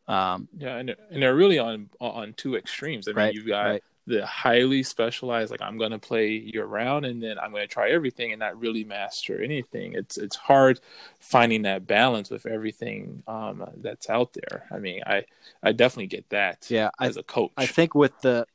Um, 0.06 0.48
yeah, 0.56 0.76
and 0.76 0.94
and 1.10 1.22
they're 1.22 1.34
really 1.34 1.58
on 1.58 1.90
on 2.00 2.32
two 2.34 2.56
extremes. 2.56 3.08
I 3.08 3.10
mean, 3.10 3.16
right, 3.16 3.34
you've 3.34 3.46
got 3.46 3.64
right. 3.64 3.82
The 4.08 4.24
highly 4.24 4.82
specialized, 4.82 5.50
like 5.50 5.60
I'm 5.62 5.76
going 5.76 5.90
to 5.90 5.98
play 5.98 6.30
year 6.30 6.64
round, 6.64 7.04
and 7.04 7.22
then 7.22 7.38
I'm 7.38 7.50
going 7.50 7.62
to 7.62 7.72
try 7.72 7.90
everything 7.90 8.32
and 8.32 8.40
not 8.40 8.58
really 8.58 8.82
master 8.82 9.40
anything. 9.40 9.92
It's 9.92 10.16
it's 10.16 10.36
hard 10.36 10.80
finding 11.20 11.62
that 11.62 11.86
balance 11.86 12.30
with 12.30 12.46
everything 12.46 13.22
um, 13.28 13.68
that's 13.76 14.08
out 14.08 14.32
there. 14.32 14.64
I 14.72 14.78
mean, 14.78 15.02
I 15.06 15.24
I 15.62 15.72
definitely 15.72 16.06
get 16.06 16.30
that. 16.30 16.66
Yeah, 16.70 16.90
as 16.98 17.18
I, 17.18 17.20
a 17.20 17.22
coach, 17.22 17.52
I 17.56 17.66
think 17.66 17.94
with 17.94 18.18
the 18.22 18.46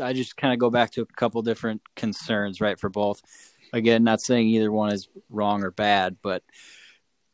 I 0.00 0.12
just 0.12 0.36
kind 0.36 0.52
of 0.52 0.58
go 0.58 0.70
back 0.70 0.90
to 0.92 1.02
a 1.02 1.06
couple 1.06 1.40
different 1.42 1.82
concerns, 1.94 2.60
right, 2.60 2.78
for 2.78 2.88
both 2.88 3.22
again, 3.72 4.02
not 4.02 4.20
saying 4.20 4.48
either 4.48 4.72
one 4.72 4.92
is 4.92 5.08
wrong 5.30 5.62
or 5.62 5.70
bad, 5.70 6.16
but 6.20 6.42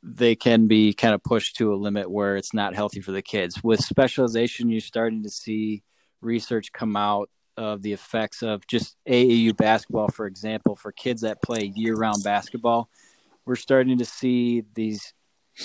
they 0.02 0.34
can 0.34 0.66
be 0.66 0.92
kind 0.92 1.14
of 1.14 1.22
pushed 1.22 1.56
to 1.56 1.72
a 1.72 1.76
limit 1.76 2.10
where 2.10 2.36
it's 2.36 2.52
not 2.52 2.74
healthy 2.74 3.00
for 3.00 3.12
the 3.12 3.22
kids. 3.22 3.62
With 3.62 3.80
specialization, 3.80 4.68
you're 4.68 4.80
starting 4.80 5.22
to 5.22 5.30
see 5.30 5.84
research 6.20 6.72
come 6.72 6.96
out 6.96 7.30
of 7.56 7.82
the 7.82 7.92
effects 7.92 8.42
of 8.42 8.66
just 8.66 8.96
AAU 9.08 9.56
basketball, 9.56 10.08
for 10.08 10.26
example, 10.26 10.76
for 10.76 10.92
kids 10.92 11.22
that 11.22 11.42
play 11.42 11.72
year 11.74 11.94
round 11.94 12.22
basketball. 12.24 12.88
We're 13.44 13.56
starting 13.56 13.98
to 13.98 14.04
see 14.04 14.64
these 14.74 15.12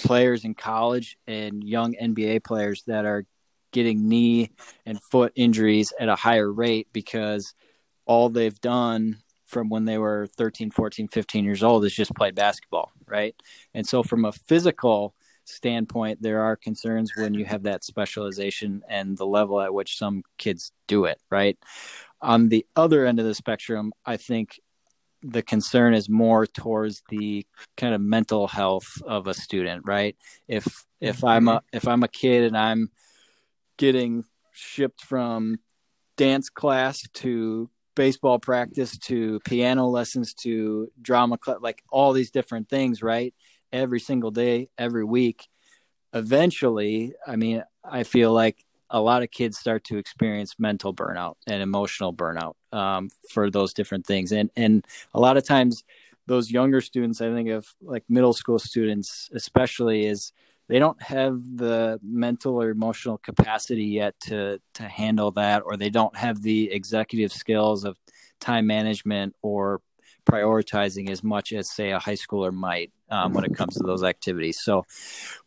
players 0.03 0.43
in 0.43 0.53
college 0.53 1.17
and 1.27 1.63
young 1.63 1.95
NBA 1.95 2.43
players 2.43 2.83
that 2.87 3.05
are 3.05 3.25
getting 3.71 4.07
knee 4.07 4.51
and 4.85 5.01
foot 5.01 5.31
injuries 5.35 5.93
at 5.99 6.09
a 6.09 6.15
higher 6.15 6.51
rate 6.51 6.87
because 6.93 7.53
all 8.05 8.29
they've 8.29 8.59
done 8.61 9.17
from 9.45 9.69
when 9.69 9.85
they 9.85 9.97
were 9.97 10.27
13, 10.37 10.71
14, 10.71 11.07
15 11.07 11.45
years 11.45 11.63
old 11.63 11.85
is 11.85 11.93
just 11.93 12.13
played 12.15 12.35
basketball, 12.35 12.91
right? 13.07 13.35
And 13.73 13.87
so, 13.87 14.03
from 14.03 14.25
a 14.25 14.31
physical 14.31 15.13
standpoint, 15.47 16.21
there 16.21 16.41
are 16.41 16.55
concerns 16.55 17.13
when 17.15 17.33
you 17.33 17.45
have 17.45 17.63
that 17.63 17.83
specialization 17.83 18.83
and 18.89 19.17
the 19.17 19.25
level 19.25 19.61
at 19.61 19.73
which 19.73 19.97
some 19.97 20.23
kids 20.37 20.71
do 20.87 21.05
it, 21.05 21.19
right? 21.29 21.57
On 22.21 22.49
the 22.49 22.65
other 22.75 23.05
end 23.05 23.19
of 23.19 23.25
the 23.25 23.35
spectrum, 23.35 23.93
I 24.05 24.17
think 24.17 24.59
the 25.23 25.41
concern 25.41 25.93
is 25.93 26.09
more 26.09 26.45
towards 26.45 27.01
the 27.09 27.45
kind 27.75 27.95
of 27.95 28.01
mental 28.01 28.47
health 28.47 29.01
of 29.05 29.27
a 29.27 29.33
student, 29.33 29.83
right? 29.85 30.15
If 30.47 30.85
if 31.01 31.23
I'm 31.23 31.47
a 31.47 31.61
if 31.73 31.87
I'm 31.87 32.03
a 32.03 32.07
kid 32.07 32.43
and 32.43 32.57
I'm 32.57 32.91
getting 33.77 34.25
shipped 34.53 35.01
from 35.01 35.59
dance 36.17 36.49
class 36.49 37.07
to 37.13 37.69
baseball 37.95 38.37
practice 38.37 38.97
to 38.97 39.39
piano 39.41 39.87
lessons 39.87 40.33
to 40.33 40.91
drama 41.01 41.37
club, 41.37 41.63
like 41.63 41.83
all 41.89 42.13
these 42.13 42.31
different 42.31 42.69
things, 42.69 43.01
right? 43.01 43.33
Every 43.71 43.99
single 43.99 44.31
day, 44.31 44.69
every 44.77 45.03
week. 45.03 45.47
Eventually, 46.13 47.13
I 47.25 47.35
mean, 47.35 47.63
I 47.83 48.03
feel 48.03 48.31
like 48.33 48.63
a 48.89 49.01
lot 49.01 49.23
of 49.23 49.31
kids 49.31 49.57
start 49.57 49.83
to 49.85 49.97
experience 49.97 50.55
mental 50.57 50.93
burnout 50.93 51.35
and 51.45 51.61
emotional 51.61 52.13
burnout 52.13 52.53
um, 52.71 53.09
for 53.29 53.51
those 53.51 53.73
different 53.73 54.05
things, 54.05 54.31
and 54.31 54.49
and 54.55 54.85
a 55.13 55.19
lot 55.19 55.37
of 55.37 55.45
times, 55.45 55.83
those 56.25 56.49
younger 56.51 56.81
students, 56.81 57.21
I 57.21 57.33
think 57.33 57.49
of 57.49 57.67
like 57.81 58.03
middle 58.07 58.33
school 58.33 58.59
students, 58.59 59.29
especially, 59.33 60.05
is 60.05 60.31
they 60.67 60.79
don't 60.79 61.01
have 61.01 61.39
the 61.57 61.99
mental 62.03 62.61
or 62.61 62.69
emotional 62.69 63.17
capacity 63.17 63.85
yet 63.85 64.19
to 64.21 64.59
to 64.75 64.83
handle 64.83 65.31
that 65.31 65.63
or 65.65 65.77
they 65.77 65.89
don't 65.89 66.15
have 66.15 66.41
the 66.41 66.71
executive 66.71 67.31
skills 67.31 67.83
of 67.83 67.97
time 68.39 68.67
management 68.67 69.35
or 69.41 69.81
prioritizing 70.29 71.09
as 71.09 71.23
much 71.23 71.53
as 71.53 71.73
say 71.73 71.91
a 71.91 71.99
high 71.99 72.13
schooler 72.13 72.53
might 72.53 72.91
um, 73.09 73.33
when 73.33 73.45
it 73.45 73.55
comes 73.55 73.75
to 73.75 73.83
those 73.83 74.03
activities 74.03 74.59
so 74.61 74.83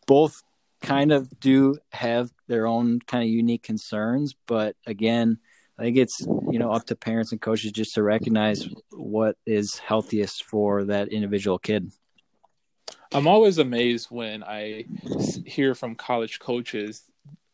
both 0.06 0.42
kind 0.80 1.12
of 1.12 1.28
do 1.40 1.76
have 1.92 2.30
their 2.48 2.66
own 2.66 3.00
kind 3.00 3.22
of 3.22 3.28
unique 3.28 3.62
concerns 3.62 4.34
but 4.46 4.74
again 4.86 5.38
I 5.80 5.84
think 5.84 5.96
it's 5.96 6.20
you 6.20 6.58
know 6.58 6.72
up 6.72 6.84
to 6.86 6.94
parents 6.94 7.32
and 7.32 7.40
coaches 7.40 7.72
just 7.72 7.94
to 7.94 8.02
recognize 8.02 8.68
what 8.90 9.36
is 9.46 9.78
healthiest 9.78 10.44
for 10.44 10.84
that 10.84 11.08
individual 11.08 11.58
kid. 11.58 11.90
I'm 13.12 13.26
always 13.26 13.56
amazed 13.56 14.08
when 14.10 14.44
I 14.44 14.84
hear 15.46 15.74
from 15.74 15.94
college 15.94 16.38
coaches, 16.38 17.02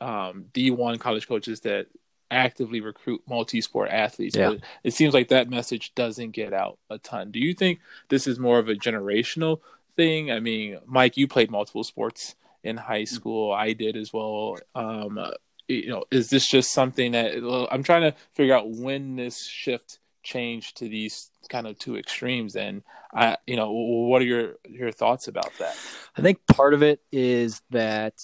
um, 0.00 0.47
D1 0.52 0.99
college 0.99 1.28
coaches 1.28 1.61
that 1.61 1.87
actively 2.30 2.80
recruit 2.80 3.23
multi-sport 3.28 3.90
athletes. 3.90 4.37
Yeah. 4.37 4.50
But 4.50 4.61
it 4.85 4.95
seems 4.95 5.14
like 5.14 5.28
that 5.28 5.49
message 5.50 5.95
doesn't 5.95 6.33
get 6.33 6.52
out 6.52 6.78
a 6.90 6.99
ton. 6.99 7.30
Do 7.30 7.38
you 7.38 7.54
think 7.54 7.80
this 8.09 8.26
is 8.26 8.38
more 8.38 8.59
of 8.59 8.68
a 8.68 8.75
generational 8.75 9.61
thing? 9.97 10.30
I 10.30 10.40
mean, 10.40 10.78
Mike, 10.87 11.16
you 11.16 11.28
played 11.28 11.50
multiple 11.50 11.85
sports 11.85 12.35
in 12.62 12.76
high 12.76 13.02
Mm-hmm. 13.02 13.14
school. 13.14 13.52
I 13.52 13.73
did 13.75 13.97
as 13.97 14.12
well. 14.12 14.56
Um, 14.75 15.21
you 15.68 15.88
know, 15.88 16.04
is 16.11 16.30
this 16.30 16.49
just 16.49 16.73
something 16.73 17.12
that 17.12 17.35
I'm 17.71 17.83
trying 17.83 18.02
to 18.02 18.14
figure 18.33 18.54
out 18.54 18.71
when 18.71 19.16
this 19.16 19.47
shift 19.47 19.99
changed 20.23 20.76
to 20.78 20.88
these 20.88 21.30
kind 21.49 21.66
of 21.66 21.78
two 21.78 21.97
extremes? 21.97 22.56
And 22.56 22.83
I, 23.14 23.37
you 23.47 23.56
know, 23.56 23.71
what 23.73 24.23
are 24.23 24.25
your 24.25 24.54
your 24.68 24.92
thoughts 24.92 25.28
about 25.28 25.52
that? 25.59 25.76
I 26.16 26.23
think 26.23 26.47
part 26.47 26.75
of 26.75 26.83
it 26.83 27.00
is 27.12 27.62
that 27.71 28.14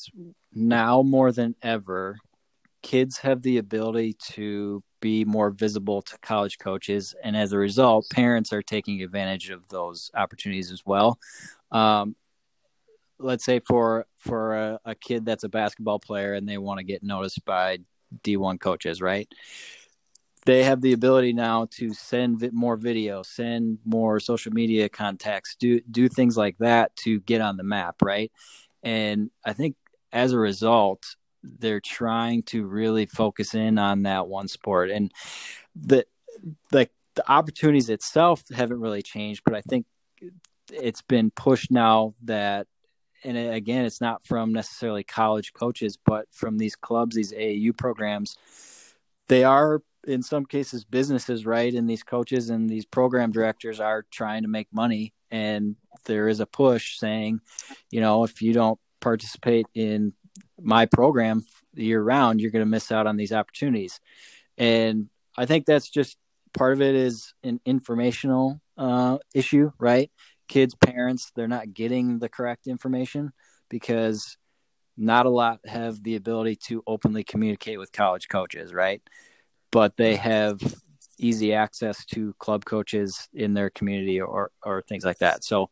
now 0.52 1.02
more 1.02 1.32
than 1.32 1.54
ever, 1.62 2.18
kids 2.82 3.18
have 3.18 3.42
the 3.42 3.58
ability 3.58 4.14
to 4.32 4.82
be 5.00 5.24
more 5.24 5.50
visible 5.50 6.02
to 6.02 6.18
college 6.18 6.58
coaches, 6.58 7.14
and 7.22 7.36
as 7.36 7.52
a 7.52 7.58
result, 7.58 8.06
parents 8.10 8.52
are 8.52 8.62
taking 8.62 9.02
advantage 9.02 9.50
of 9.50 9.68
those 9.68 10.10
opportunities 10.14 10.70
as 10.70 10.82
well. 10.84 11.18
Um, 11.70 12.16
let's 13.18 13.44
say 13.44 13.60
for 13.60 14.06
for 14.18 14.56
a, 14.56 14.80
a 14.84 14.94
kid 14.94 15.24
that's 15.24 15.44
a 15.44 15.48
basketball 15.48 15.98
player 15.98 16.34
and 16.34 16.48
they 16.48 16.58
want 16.58 16.78
to 16.78 16.84
get 16.84 17.02
noticed 17.02 17.44
by 17.44 17.78
D1 18.22 18.60
coaches, 18.60 19.00
right? 19.00 19.28
They 20.44 20.64
have 20.64 20.80
the 20.80 20.92
ability 20.92 21.32
now 21.32 21.68
to 21.72 21.94
send 21.94 22.52
more 22.52 22.76
video, 22.76 23.22
send 23.22 23.78
more 23.84 24.18
social 24.18 24.52
media 24.52 24.88
contacts, 24.88 25.54
do 25.54 25.80
do 25.90 26.08
things 26.08 26.36
like 26.36 26.58
that 26.58 26.94
to 26.96 27.20
get 27.20 27.40
on 27.40 27.56
the 27.56 27.62
map, 27.62 27.96
right? 28.02 28.30
And 28.82 29.30
I 29.44 29.52
think 29.52 29.76
as 30.12 30.32
a 30.32 30.38
result, 30.38 31.16
they're 31.42 31.80
trying 31.80 32.42
to 32.44 32.66
really 32.66 33.06
focus 33.06 33.54
in 33.54 33.78
on 33.78 34.02
that 34.02 34.28
one 34.28 34.48
sport, 34.48 34.90
and 34.90 35.12
the 35.74 36.06
the 36.70 36.88
the 37.14 37.30
opportunities 37.30 37.90
itself 37.90 38.42
haven't 38.54 38.80
really 38.80 39.02
changed, 39.02 39.42
but 39.44 39.54
I 39.54 39.60
think 39.62 39.86
it's 40.72 41.02
been 41.02 41.30
pushed 41.30 41.70
now 41.70 42.14
that 42.22 42.66
and 43.24 43.36
again 43.36 43.84
it's 43.84 44.00
not 44.00 44.24
from 44.24 44.52
necessarily 44.52 45.04
college 45.04 45.52
coaches 45.52 45.98
but 46.06 46.26
from 46.32 46.56
these 46.56 46.74
clubs 46.74 47.14
these 47.14 47.32
AAU 47.32 47.76
programs 47.76 48.36
they 49.28 49.44
are 49.44 49.82
in 50.06 50.22
some 50.22 50.44
cases 50.44 50.84
businesses 50.84 51.46
right? 51.46 51.74
And 51.74 51.88
these 51.88 52.02
coaches 52.02 52.50
and 52.50 52.68
these 52.68 52.84
program 52.84 53.30
directors 53.30 53.80
are 53.80 54.04
trying 54.10 54.42
to 54.42 54.48
make 54.48 54.68
money. 54.72 55.12
And 55.30 55.76
there 56.04 56.28
is 56.28 56.40
a 56.40 56.46
push 56.46 56.98
saying 56.98 57.40
you 57.90 58.00
know 58.00 58.24
if 58.24 58.42
you 58.42 58.52
don't 58.52 58.78
participate 59.00 59.66
in 59.74 60.12
my 60.62 60.86
program 60.86 61.44
year 61.74 62.02
round 62.02 62.40
you're 62.40 62.50
going 62.50 62.64
to 62.64 62.70
miss 62.70 62.92
out 62.92 63.06
on 63.06 63.16
these 63.16 63.32
opportunities. 63.32 64.00
And 64.58 65.08
i 65.36 65.46
think 65.46 65.64
that's 65.64 65.88
just 65.88 66.18
part 66.52 66.74
of 66.74 66.82
it 66.82 66.94
is 66.94 67.32
an 67.42 67.60
informational 67.64 68.60
uh, 68.76 69.18
issue 69.34 69.70
right? 69.78 70.10
Kids 70.48 70.74
parents 70.74 71.32
they're 71.34 71.48
not 71.48 71.72
getting 71.72 72.18
the 72.18 72.28
correct 72.28 72.66
information 72.66 73.32
because 73.68 74.36
not 74.96 75.24
a 75.26 75.30
lot 75.30 75.60
have 75.64 76.02
the 76.02 76.16
ability 76.16 76.56
to 76.56 76.82
openly 76.86 77.24
communicate 77.24 77.78
with 77.78 77.92
college 77.92 78.28
coaches 78.28 78.74
right? 78.74 79.02
But 79.70 79.96
they 79.96 80.16
have 80.16 80.60
easy 81.18 81.54
access 81.54 82.04
to 82.06 82.34
club 82.38 82.64
coaches 82.64 83.28
in 83.32 83.54
their 83.54 83.70
community 83.70 84.20
or 84.20 84.50
or 84.62 84.82
things 84.82 85.04
like 85.04 85.18
that. 85.18 85.44
So 85.44 85.70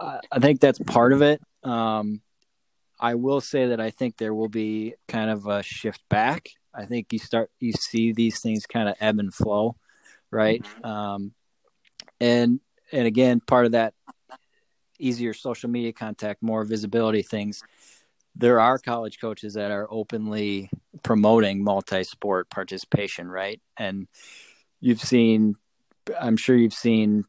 uh, 0.00 0.18
i 0.32 0.38
think 0.38 0.60
that's 0.60 0.78
part 0.78 1.12
of 1.12 1.22
it. 1.22 1.40
Um, 1.62 2.22
i 3.00 3.14
will 3.14 3.40
say 3.40 3.66
that 3.68 3.80
i 3.80 3.90
think 3.90 4.16
there 4.16 4.34
will 4.34 4.48
be 4.48 4.94
kind 5.08 5.30
of 5.30 5.46
a 5.46 5.62
shift 5.62 6.02
back. 6.08 6.50
I 6.74 6.84
think 6.84 7.12
you 7.12 7.18
start 7.18 7.50
you 7.58 7.72
see 7.72 8.12
these 8.12 8.40
things 8.40 8.66
kind 8.66 8.88
of 8.88 8.96
ebb 9.00 9.18
and 9.18 9.32
flow 9.32 9.76
right? 10.30 10.64
Um, 10.84 11.32
and 12.20 12.60
and 12.92 13.06
again 13.06 13.40
part 13.40 13.66
of 13.66 13.72
that 13.72 13.94
easier 14.98 15.34
social 15.34 15.68
media 15.68 15.92
contact 15.92 16.42
more 16.42 16.64
visibility 16.64 17.22
things 17.22 17.62
there 18.34 18.60
are 18.60 18.78
college 18.78 19.18
coaches 19.18 19.54
that 19.54 19.70
are 19.70 19.86
openly 19.90 20.70
promoting 21.02 21.62
multi-sport 21.64 22.48
participation 22.50 23.28
right? 23.28 23.60
And 23.76 24.08
you've 24.80 25.00
seen 25.00 25.56
i'm 26.20 26.36
sure 26.36 26.56
you've 26.56 26.74
seen 26.74 27.24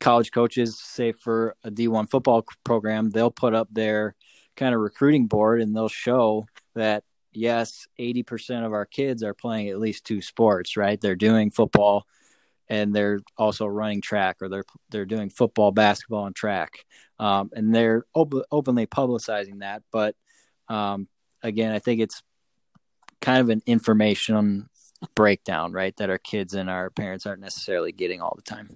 college 0.00 0.30
coaches 0.32 0.78
say 0.78 1.12
for 1.12 1.54
a 1.64 1.70
d1 1.70 2.10
football 2.10 2.44
program 2.64 3.10
they'll 3.10 3.30
put 3.30 3.54
up 3.54 3.68
their 3.72 4.14
kind 4.60 4.74
of 4.74 4.80
recruiting 4.80 5.26
board 5.26 5.60
and 5.60 5.74
they'll 5.74 5.88
show 5.88 6.46
that 6.74 7.02
yes 7.32 7.88
80% 7.98 8.66
of 8.66 8.72
our 8.72 8.84
kids 8.84 9.22
are 9.22 9.34
playing 9.34 9.68
at 9.68 9.78
least 9.78 10.04
two 10.04 10.20
sports 10.20 10.76
right? 10.76 11.00
They're 11.00 11.16
doing 11.16 11.50
football 11.50 12.06
and 12.68 12.94
they're 12.94 13.20
also 13.36 13.66
running 13.66 14.00
track 14.00 14.36
or 14.40 14.48
they're 14.48 14.64
they're 14.90 15.06
doing 15.06 15.30
football 15.30 15.72
basketball 15.72 16.26
and 16.26 16.36
track. 16.36 16.84
Um, 17.18 17.50
and 17.52 17.74
they're 17.74 18.04
op- 18.14 18.46
openly 18.52 18.86
publicizing 18.86 19.60
that 19.60 19.82
but 19.90 20.14
um, 20.68 21.08
again 21.42 21.72
i 21.72 21.78
think 21.78 22.00
it's 22.00 22.22
kind 23.20 23.40
of 23.40 23.48
an 23.48 23.62
information 23.66 24.68
breakdown 25.14 25.72
right 25.72 25.96
that 25.96 26.10
our 26.10 26.18
kids 26.18 26.54
and 26.54 26.68
our 26.68 26.90
parents 26.90 27.26
aren't 27.26 27.40
necessarily 27.40 27.92
getting 27.92 28.20
all 28.20 28.34
the 28.36 28.42
time. 28.42 28.68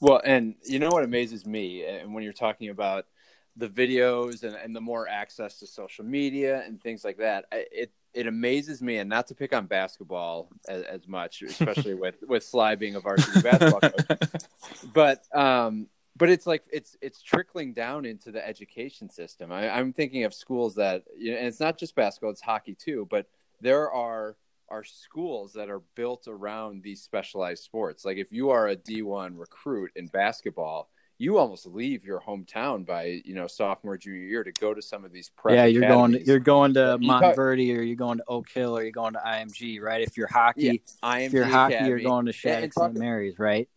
Well, 0.00 0.20
and 0.24 0.54
you 0.64 0.78
know 0.78 0.90
what 0.90 1.04
amazes 1.04 1.44
me, 1.44 1.84
and 1.84 2.14
when 2.14 2.22
you're 2.22 2.32
talking 2.32 2.70
about 2.70 3.06
the 3.60 3.68
videos 3.68 4.42
and, 4.42 4.56
and 4.56 4.74
the 4.74 4.80
more 4.80 5.08
access 5.08 5.58
to 5.60 5.66
social 5.66 6.04
media 6.04 6.62
and 6.66 6.80
things 6.80 7.04
like 7.04 7.18
that, 7.18 7.44
it 7.52 7.92
it 8.12 8.26
amazes 8.26 8.82
me, 8.82 8.96
and 8.98 9.08
not 9.08 9.28
to 9.28 9.34
pick 9.34 9.52
on 9.52 9.66
basketball 9.66 10.48
as, 10.68 10.82
as 10.82 11.06
much, 11.06 11.42
especially 11.48 11.94
with 11.94 12.16
with 12.26 12.42
Sly 12.42 12.74
being 12.74 12.96
a 12.96 13.00
varsity 13.00 13.40
basketball 13.40 13.80
coach, 13.80 14.42
but 14.92 15.24
um, 15.36 15.86
but 16.16 16.28
it's 16.28 16.46
like 16.46 16.64
it's 16.72 16.96
it's 17.00 17.22
trickling 17.22 17.72
down 17.72 18.04
into 18.04 18.32
the 18.32 18.46
education 18.46 19.08
system. 19.10 19.52
I, 19.52 19.70
I'm 19.70 19.92
thinking 19.92 20.24
of 20.24 20.34
schools 20.34 20.74
that, 20.74 21.04
you 21.16 21.32
know, 21.32 21.38
and 21.38 21.46
it's 21.46 21.60
not 21.60 21.78
just 21.78 21.94
basketball; 21.94 22.30
it's 22.30 22.40
hockey 22.40 22.74
too. 22.74 23.06
But 23.10 23.26
there 23.60 23.90
are 23.90 24.36
are 24.68 24.84
schools 24.84 25.52
that 25.54 25.68
are 25.68 25.82
built 25.96 26.28
around 26.28 26.82
these 26.82 27.02
specialized 27.02 27.64
sports. 27.64 28.04
Like 28.04 28.18
if 28.18 28.32
you 28.32 28.50
are 28.50 28.68
a 28.68 28.76
D1 28.76 29.38
recruit 29.38 29.90
in 29.96 30.06
basketball, 30.06 30.88
you 31.20 31.36
almost 31.36 31.66
leave 31.66 32.02
your 32.02 32.18
hometown 32.18 32.84
by 32.84 33.20
you 33.24 33.34
know 33.34 33.46
sophomore 33.46 33.98
junior 33.98 34.20
year 34.20 34.42
to 34.42 34.52
go 34.52 34.72
to 34.72 34.80
some 34.80 35.04
of 35.04 35.12
these 35.12 35.30
prep 35.36 35.54
yeah 35.54 35.66
you're 35.66 35.86
going 35.86 36.12
to, 36.12 36.24
you're 36.24 36.38
going 36.38 36.72
to 36.72 36.98
montverde 36.98 37.76
or 37.76 37.82
you're 37.82 37.94
going 37.94 38.18
to 38.18 38.24
oak 38.26 38.48
hill 38.48 38.76
or 38.76 38.82
you're 38.82 38.90
going 38.90 39.12
to 39.12 39.20
img 39.20 39.80
right 39.82 40.00
if 40.00 40.16
you're 40.16 40.26
hockey 40.26 40.82
Yeah, 41.02 41.08
IMG 41.10 41.26
if 41.26 41.32
you're 41.34 41.44
hockey 41.44 41.76
you're 41.84 42.00
going 42.00 42.26
to 42.26 42.32
shattuck 42.32 42.62
and 42.64 42.72
st 42.72 42.94
mary's 42.94 43.38
right 43.38 43.68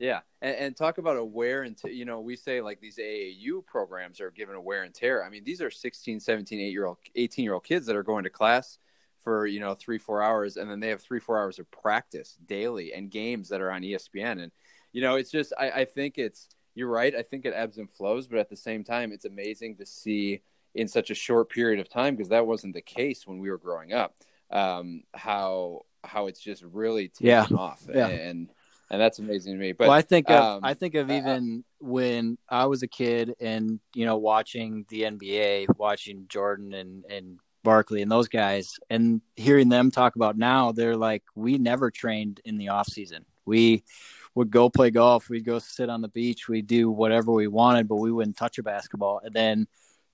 Yeah, 0.00 0.20
and, 0.42 0.56
and 0.56 0.76
talk 0.76 0.98
about 0.98 1.16
a 1.16 1.24
wear 1.24 1.62
and 1.62 1.76
tear. 1.76 1.92
You 1.92 2.04
know, 2.04 2.20
we 2.20 2.34
say 2.34 2.60
like 2.60 2.80
these 2.80 2.98
AAU 2.98 3.64
programs 3.64 4.20
are 4.20 4.32
given 4.32 4.56
a 4.56 4.60
wear 4.60 4.82
and 4.82 4.92
tear. 4.92 5.24
I 5.24 5.30
mean, 5.30 5.44
these 5.44 5.60
are 5.60 5.70
16, 5.70 6.18
17, 6.18 6.60
8 6.60 6.72
year 6.72 6.86
old, 6.86 6.98
18 7.14 7.44
year 7.44 7.54
old 7.54 7.62
kids 7.62 7.86
that 7.86 7.94
are 7.94 8.02
going 8.02 8.24
to 8.24 8.30
class 8.30 8.78
for, 9.22 9.46
you 9.46 9.60
know, 9.60 9.74
three, 9.74 9.98
four 9.98 10.20
hours, 10.20 10.56
and 10.56 10.68
then 10.68 10.80
they 10.80 10.88
have 10.88 11.00
three, 11.00 11.20
four 11.20 11.38
hours 11.38 11.60
of 11.60 11.70
practice 11.70 12.36
daily 12.44 12.92
and 12.92 13.08
games 13.08 13.48
that 13.50 13.60
are 13.60 13.70
on 13.70 13.82
ESPN. 13.82 14.42
And, 14.42 14.50
you 14.94 15.02
know, 15.02 15.16
it's 15.16 15.30
just, 15.30 15.52
I, 15.58 15.70
I 15.70 15.84
think 15.84 16.16
it's, 16.16 16.48
you're 16.74 16.88
right. 16.88 17.14
I 17.14 17.22
think 17.22 17.44
it 17.44 17.52
ebbs 17.54 17.76
and 17.78 17.90
flows, 17.90 18.26
but 18.26 18.38
at 18.38 18.48
the 18.48 18.56
same 18.56 18.82
time, 18.82 19.12
it's 19.12 19.26
amazing 19.26 19.76
to 19.76 19.84
see 19.86 20.40
in 20.74 20.88
such 20.88 21.10
a 21.10 21.14
short 21.14 21.50
period 21.50 21.78
of 21.80 21.88
time, 21.90 22.16
because 22.16 22.30
that 22.30 22.46
wasn't 22.46 22.74
the 22.74 22.80
case 22.80 23.26
when 23.26 23.38
we 23.38 23.50
were 23.50 23.58
growing 23.58 23.92
up, 23.92 24.14
um, 24.50 25.02
how, 25.12 25.82
how 26.02 26.26
it's 26.28 26.40
just 26.40 26.62
really 26.62 27.08
taken 27.08 27.26
Yeah. 27.26 27.46
off. 27.56 27.86
Yeah. 27.92 28.08
And, 28.08 28.50
and 28.90 29.00
that's 29.00 29.18
amazing 29.18 29.54
to 29.54 29.58
me. 29.58 29.72
But 29.72 29.88
well, 29.88 29.96
I 29.96 30.02
think 30.02 30.30
of 30.30 30.40
um, 30.42 30.60
I 30.62 30.74
think 30.74 30.94
of 30.94 31.10
uh, 31.10 31.14
even 31.14 31.64
when 31.80 32.38
I 32.48 32.66
was 32.66 32.82
a 32.82 32.86
kid 32.86 33.34
and 33.40 33.80
you 33.94 34.04
know 34.04 34.18
watching 34.18 34.84
the 34.90 35.02
NBA, 35.02 35.76
watching 35.78 36.26
Jordan 36.28 36.74
and 36.74 37.04
and 37.08 37.40
Barkley 37.62 38.02
and 38.02 38.12
those 38.12 38.28
guys, 38.28 38.74
and 38.90 39.22
hearing 39.36 39.70
them 39.70 39.90
talk 39.90 40.16
about 40.16 40.36
now, 40.36 40.70
they're 40.70 40.98
like, 40.98 41.22
we 41.34 41.56
never 41.56 41.90
trained 41.90 42.40
in 42.44 42.58
the 42.58 42.68
off 42.68 42.86
season. 42.88 43.24
We 43.46 43.84
would 44.34 44.50
go 44.50 44.68
play 44.68 44.90
golf, 44.90 45.28
we'd 45.28 45.44
go 45.44 45.58
sit 45.58 45.88
on 45.88 46.00
the 46.00 46.08
beach, 46.08 46.48
we'd 46.48 46.66
do 46.66 46.90
whatever 46.90 47.32
we 47.32 47.46
wanted, 47.46 47.86
but 47.88 47.96
we 47.96 48.10
wouldn't 48.10 48.36
touch 48.36 48.58
a 48.58 48.62
basketball. 48.62 49.20
And 49.22 49.34
then, 49.34 49.68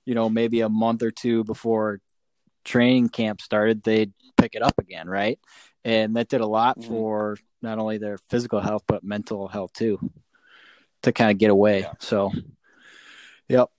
you 0.05 0.15
know, 0.15 0.29
maybe 0.29 0.61
a 0.61 0.69
month 0.69 1.03
or 1.03 1.11
two 1.11 1.45
before 1.45 2.01
training 2.65 3.09
camp 3.09 3.41
started, 3.41 3.83
they'd 3.83 4.13
pick 4.37 4.55
it 4.55 4.63
up 4.63 4.79
again, 4.79 5.09
right? 5.09 5.39
And 5.85 6.17
that 6.17 6.29
did 6.29 6.43
a 6.43 6.47
lot 6.47 6.79
Mhm. 6.79 6.87
for 6.87 7.37
not 7.63 7.79
only 7.79 7.99
their 7.99 8.19
physical 8.19 8.61
health 8.61 8.85
but 8.87 9.03
mental 9.03 9.49
health 9.49 9.73
too, 9.73 9.99
to 11.03 11.13
kind 11.13 11.31
of 11.31 11.39
get 11.39 11.51
away. 11.51 11.81
Yeah. 11.81 11.93
So, 11.99 12.33
yep, 13.49 13.71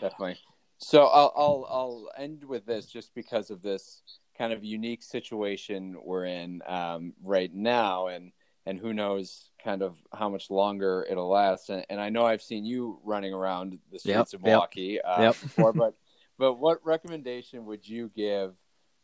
Definitely. 0.00 0.38
So 0.78 1.04
I'll, 1.04 1.32
I'll 1.36 1.66
I'll 1.68 2.10
end 2.16 2.42
with 2.44 2.64
this 2.64 2.86
just 2.86 3.14
because 3.14 3.50
of 3.50 3.60
this 3.60 4.00
kind 4.36 4.52
of 4.52 4.64
unique 4.64 5.02
situation 5.02 5.96
we're 6.02 6.24
in 6.24 6.62
um, 6.66 7.12
right 7.22 7.52
now, 7.54 8.06
and 8.06 8.32
and 8.70 8.78
who 8.78 8.94
knows 8.94 9.50
kind 9.62 9.82
of 9.82 9.96
how 10.14 10.28
much 10.28 10.48
longer 10.48 11.04
it'll 11.10 11.28
last. 11.28 11.70
And, 11.70 11.84
and 11.90 12.00
I 12.00 12.08
know 12.08 12.24
I've 12.24 12.40
seen 12.40 12.64
you 12.64 13.00
running 13.02 13.34
around 13.34 13.76
the 13.90 13.98
streets 13.98 14.32
Yep, 14.32 14.40
of 14.40 14.42
Milwaukee 14.44 15.00
yep, 15.02 15.02
uh, 15.04 15.22
yep. 15.22 15.40
before, 15.40 15.72
but 15.84 15.94
but 16.38 16.54
what 16.54 16.78
recommendation 16.86 17.66
would 17.66 17.86
you 17.86 18.12
give 18.14 18.54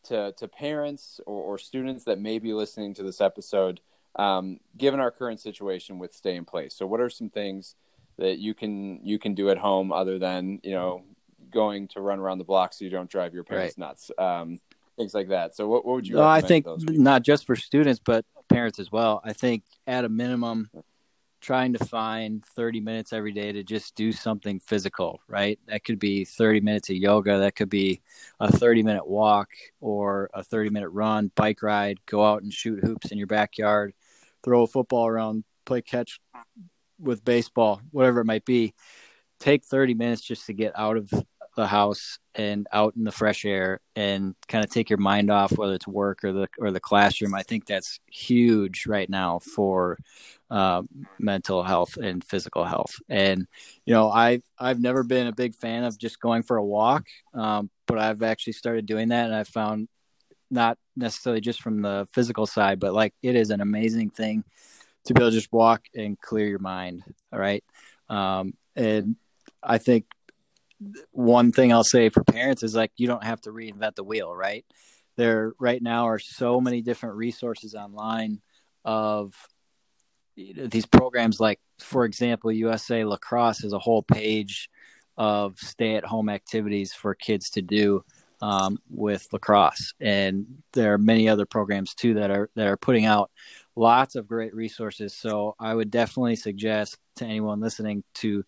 to 0.05 0.33
to 0.39 0.47
parents 0.47 1.21
or, 1.27 1.43
or 1.43 1.59
students 1.59 2.05
that 2.05 2.21
may 2.21 2.39
be 2.39 2.55
listening 2.55 2.95
to 2.95 3.03
this 3.03 3.21
episode, 3.21 3.81
um, 4.15 4.61
given 4.77 5.01
our 5.01 5.11
current 5.11 5.41
situation 5.41 5.99
with 5.99 6.15
stay 6.15 6.37
in 6.37 6.45
place? 6.45 6.73
So 6.73 6.87
what 6.87 7.01
are 7.01 7.11
some 7.11 7.29
things 7.29 7.75
that 8.19 8.39
you 8.39 8.55
can 8.55 9.01
you 9.05 9.19
can 9.19 9.35
do 9.35 9.51
at 9.51 9.59
home 9.59 9.91
other 9.91 10.17
than 10.21 10.61
you 10.63 10.71
know 10.71 11.03
going 11.51 11.89
to 11.89 12.01
run 12.01 12.21
around 12.21 12.39
the 12.39 12.45
block 12.45 12.73
so 12.73 12.85
you 12.85 12.91
don't 12.91 13.11
drive 13.11 13.35
your 13.35 13.43
parents 13.43 13.77
nuts? 13.77 14.13
Um, 14.17 14.61
things 14.97 15.13
like 15.13 15.29
that. 15.31 15.57
So 15.57 15.67
what, 15.67 15.85
what 15.85 15.97
would 15.97 16.07
you? 16.07 16.15
No, 16.15 16.23
I 16.23 16.41
think 16.41 16.67
to 16.67 16.71
those 16.71 16.85
people? 16.85 17.03
not 17.03 17.23
just 17.23 17.47
for 17.47 17.57
students, 17.57 18.01
but 18.03 18.25
parents 18.49 18.79
as 18.79 18.91
well. 18.91 19.21
I 19.25 19.33
think 19.33 19.63
at 19.87 20.05
a 20.05 20.09
minimum, 20.09 20.71
trying 21.41 21.73
to 21.73 21.85
find 21.85 22.45
30 22.45 22.81
minutes 22.81 23.13
every 23.13 23.33
day 23.33 23.53
to 23.53 23.63
just 23.63 23.95
do 23.95 24.11
something 24.11 24.59
physical, 24.59 25.21
right? 25.29 25.59
That 25.69 25.85
could 25.85 25.99
be 25.99 26.25
30 26.25 26.61
minutes 26.61 26.91
of 26.91 26.97
yoga, 26.97 27.39
that 27.39 27.55
could 27.55 27.71
be 27.71 28.01
a 28.41 28.51
30 28.51 28.83
minute 28.83 29.07
walk 29.07 29.51
or 29.81 30.31
a 30.35 30.43
30 30.43 30.71
minute 30.71 30.89
run, 30.89 31.31
bike 31.37 31.63
ride, 31.63 31.99
go 32.07 32.25
out 32.25 32.43
and 32.43 32.53
shoot 32.53 32.83
hoops 32.83 33.13
in 33.13 33.19
your 33.19 33.27
backyard, 33.27 33.95
throw 34.43 34.63
a 34.63 34.67
football 34.67 35.07
around, 35.07 35.45
play 35.65 35.83
catch 35.83 36.21
with 36.99 37.25
baseball, 37.25 37.81
whatever 37.91 38.21
it 38.21 38.27
might 38.27 38.45
be. 38.45 38.75
Take 39.39 39.65
30 39.65 39.95
minutes 39.95 40.23
just 40.23 40.47
to 40.47 40.55
get 40.55 40.73
out 40.77 40.97
of 40.97 41.13
the 41.57 41.67
house 41.67 42.19
and 42.35 42.67
out 42.71 42.95
in 42.97 43.05
the 43.05 43.11
fresh 43.11 43.45
air 43.45 43.81
and 43.97 44.35
kind 44.47 44.63
of 44.63 44.71
take 44.71 44.91
your 44.91 44.99
mind 44.99 45.31
off 45.31 45.57
whether 45.57 45.73
it's 45.73 45.89
work 45.89 46.23
or 46.23 46.33
the 46.33 46.49
or 46.59 46.71
the 46.71 46.81
classroom. 46.81 47.35
I 47.35 47.43
think 47.43 47.67
that's 47.67 47.99
huge 48.11 48.87
right 48.87 49.09
now 49.09 49.41
for 49.41 49.99
uh, 50.51 50.83
mental 51.19 51.63
health 51.63 51.97
and 51.97 52.23
physical 52.23 52.65
health. 52.65 52.95
And 53.09 53.47
you 53.87 53.95
know, 53.95 54.11
I've 54.11 54.43
I've 54.59 54.81
never 54.81 55.03
been 55.03 55.27
a 55.27 55.33
big 55.33 55.55
fan 55.55 55.85
of 55.85 55.99
just 55.99 56.21
going 56.21 56.43
for 56.43 56.59
a 56.59 56.65
walk, 56.65 57.07
um, 57.35 57.71
but 57.87 57.99
I've 57.99 58.23
actually 58.23 58.53
started 58.53 58.87
doing 58.87 59.09
that, 59.09 59.27
and 59.27 59.35
I 59.35 59.45
found 59.45 59.89
not 60.51 60.79
necessarily 60.95 61.41
just 61.41 61.63
from 61.63 61.83
the 61.83 62.07
physical 62.13 62.47
side, 62.47 62.79
but 62.79 62.93
like 62.93 63.15
it 63.23 63.35
is 63.35 63.51
an 63.51 63.63
amazing 63.63 64.11
thing 64.11 64.45
to 65.07 65.15
be 65.15 65.23
able 65.23 65.31
to 65.31 65.37
just 65.37 65.53
walk 65.53 65.83
and 65.95 66.21
clear 66.21 66.47
your 66.47 66.59
mind. 66.59 67.03
All 67.33 67.39
right, 67.39 67.65
um, 68.11 68.53
and 68.77 69.17
I 69.63 69.79
think 69.79 70.05
one 71.13 71.53
thing 71.53 71.73
I'll 71.73 71.85
say 71.85 72.09
for 72.09 72.25
parents 72.25 72.63
is 72.63 72.75
like 72.75 72.93
you 72.97 73.07
don't 73.07 73.25
have 73.25 73.41
to 73.43 73.51
reinvent 73.51 73.95
the 73.95 74.05
wheel, 74.05 74.35
right? 74.35 74.65
There 75.17 75.55
right 75.59 75.83
now 75.83 76.09
are 76.09 76.19
so 76.19 76.61
many 76.61 76.83
different 76.83 77.17
resources 77.17 77.75
online 77.75 78.41
of 78.85 79.35
these 80.37 80.87
programs 80.87 81.41
like 81.41 81.61
for 81.79 82.05
example 82.05 82.53
USA 82.53 83.05
lacrosse 83.05 83.61
has 83.61 83.73
a 83.73 83.79
whole 83.79 84.03
page 84.03 84.69
of 85.17 85.59
stay 85.59 85.97
at 85.97 86.05
home 86.05 86.29
activities 86.29 86.93
for 86.93 87.15
kids 87.15 87.51
to 87.51 87.63
do 87.63 88.05
um, 88.43 88.79
with 88.91 89.27
lacrosse 89.33 89.95
and 89.99 90.47
there 90.75 90.93
are 90.93 90.99
many 90.99 91.27
other 91.29 91.47
programs 91.47 91.95
too 91.95 92.15
that 92.15 92.31
are 92.31 92.51
that 92.55 92.67
are 92.67 92.77
putting 92.77 93.07
out 93.07 93.31
lots 93.77 94.15
of 94.15 94.29
great 94.29 94.55
resources 94.55 95.15
so 95.15 95.55
I 95.59 95.75
would 95.75 95.91
definitely 95.91 96.37
suggest 96.37 96.99
to 97.17 97.25
anyone 97.25 97.61
listening 97.61 98.05
to 98.17 98.45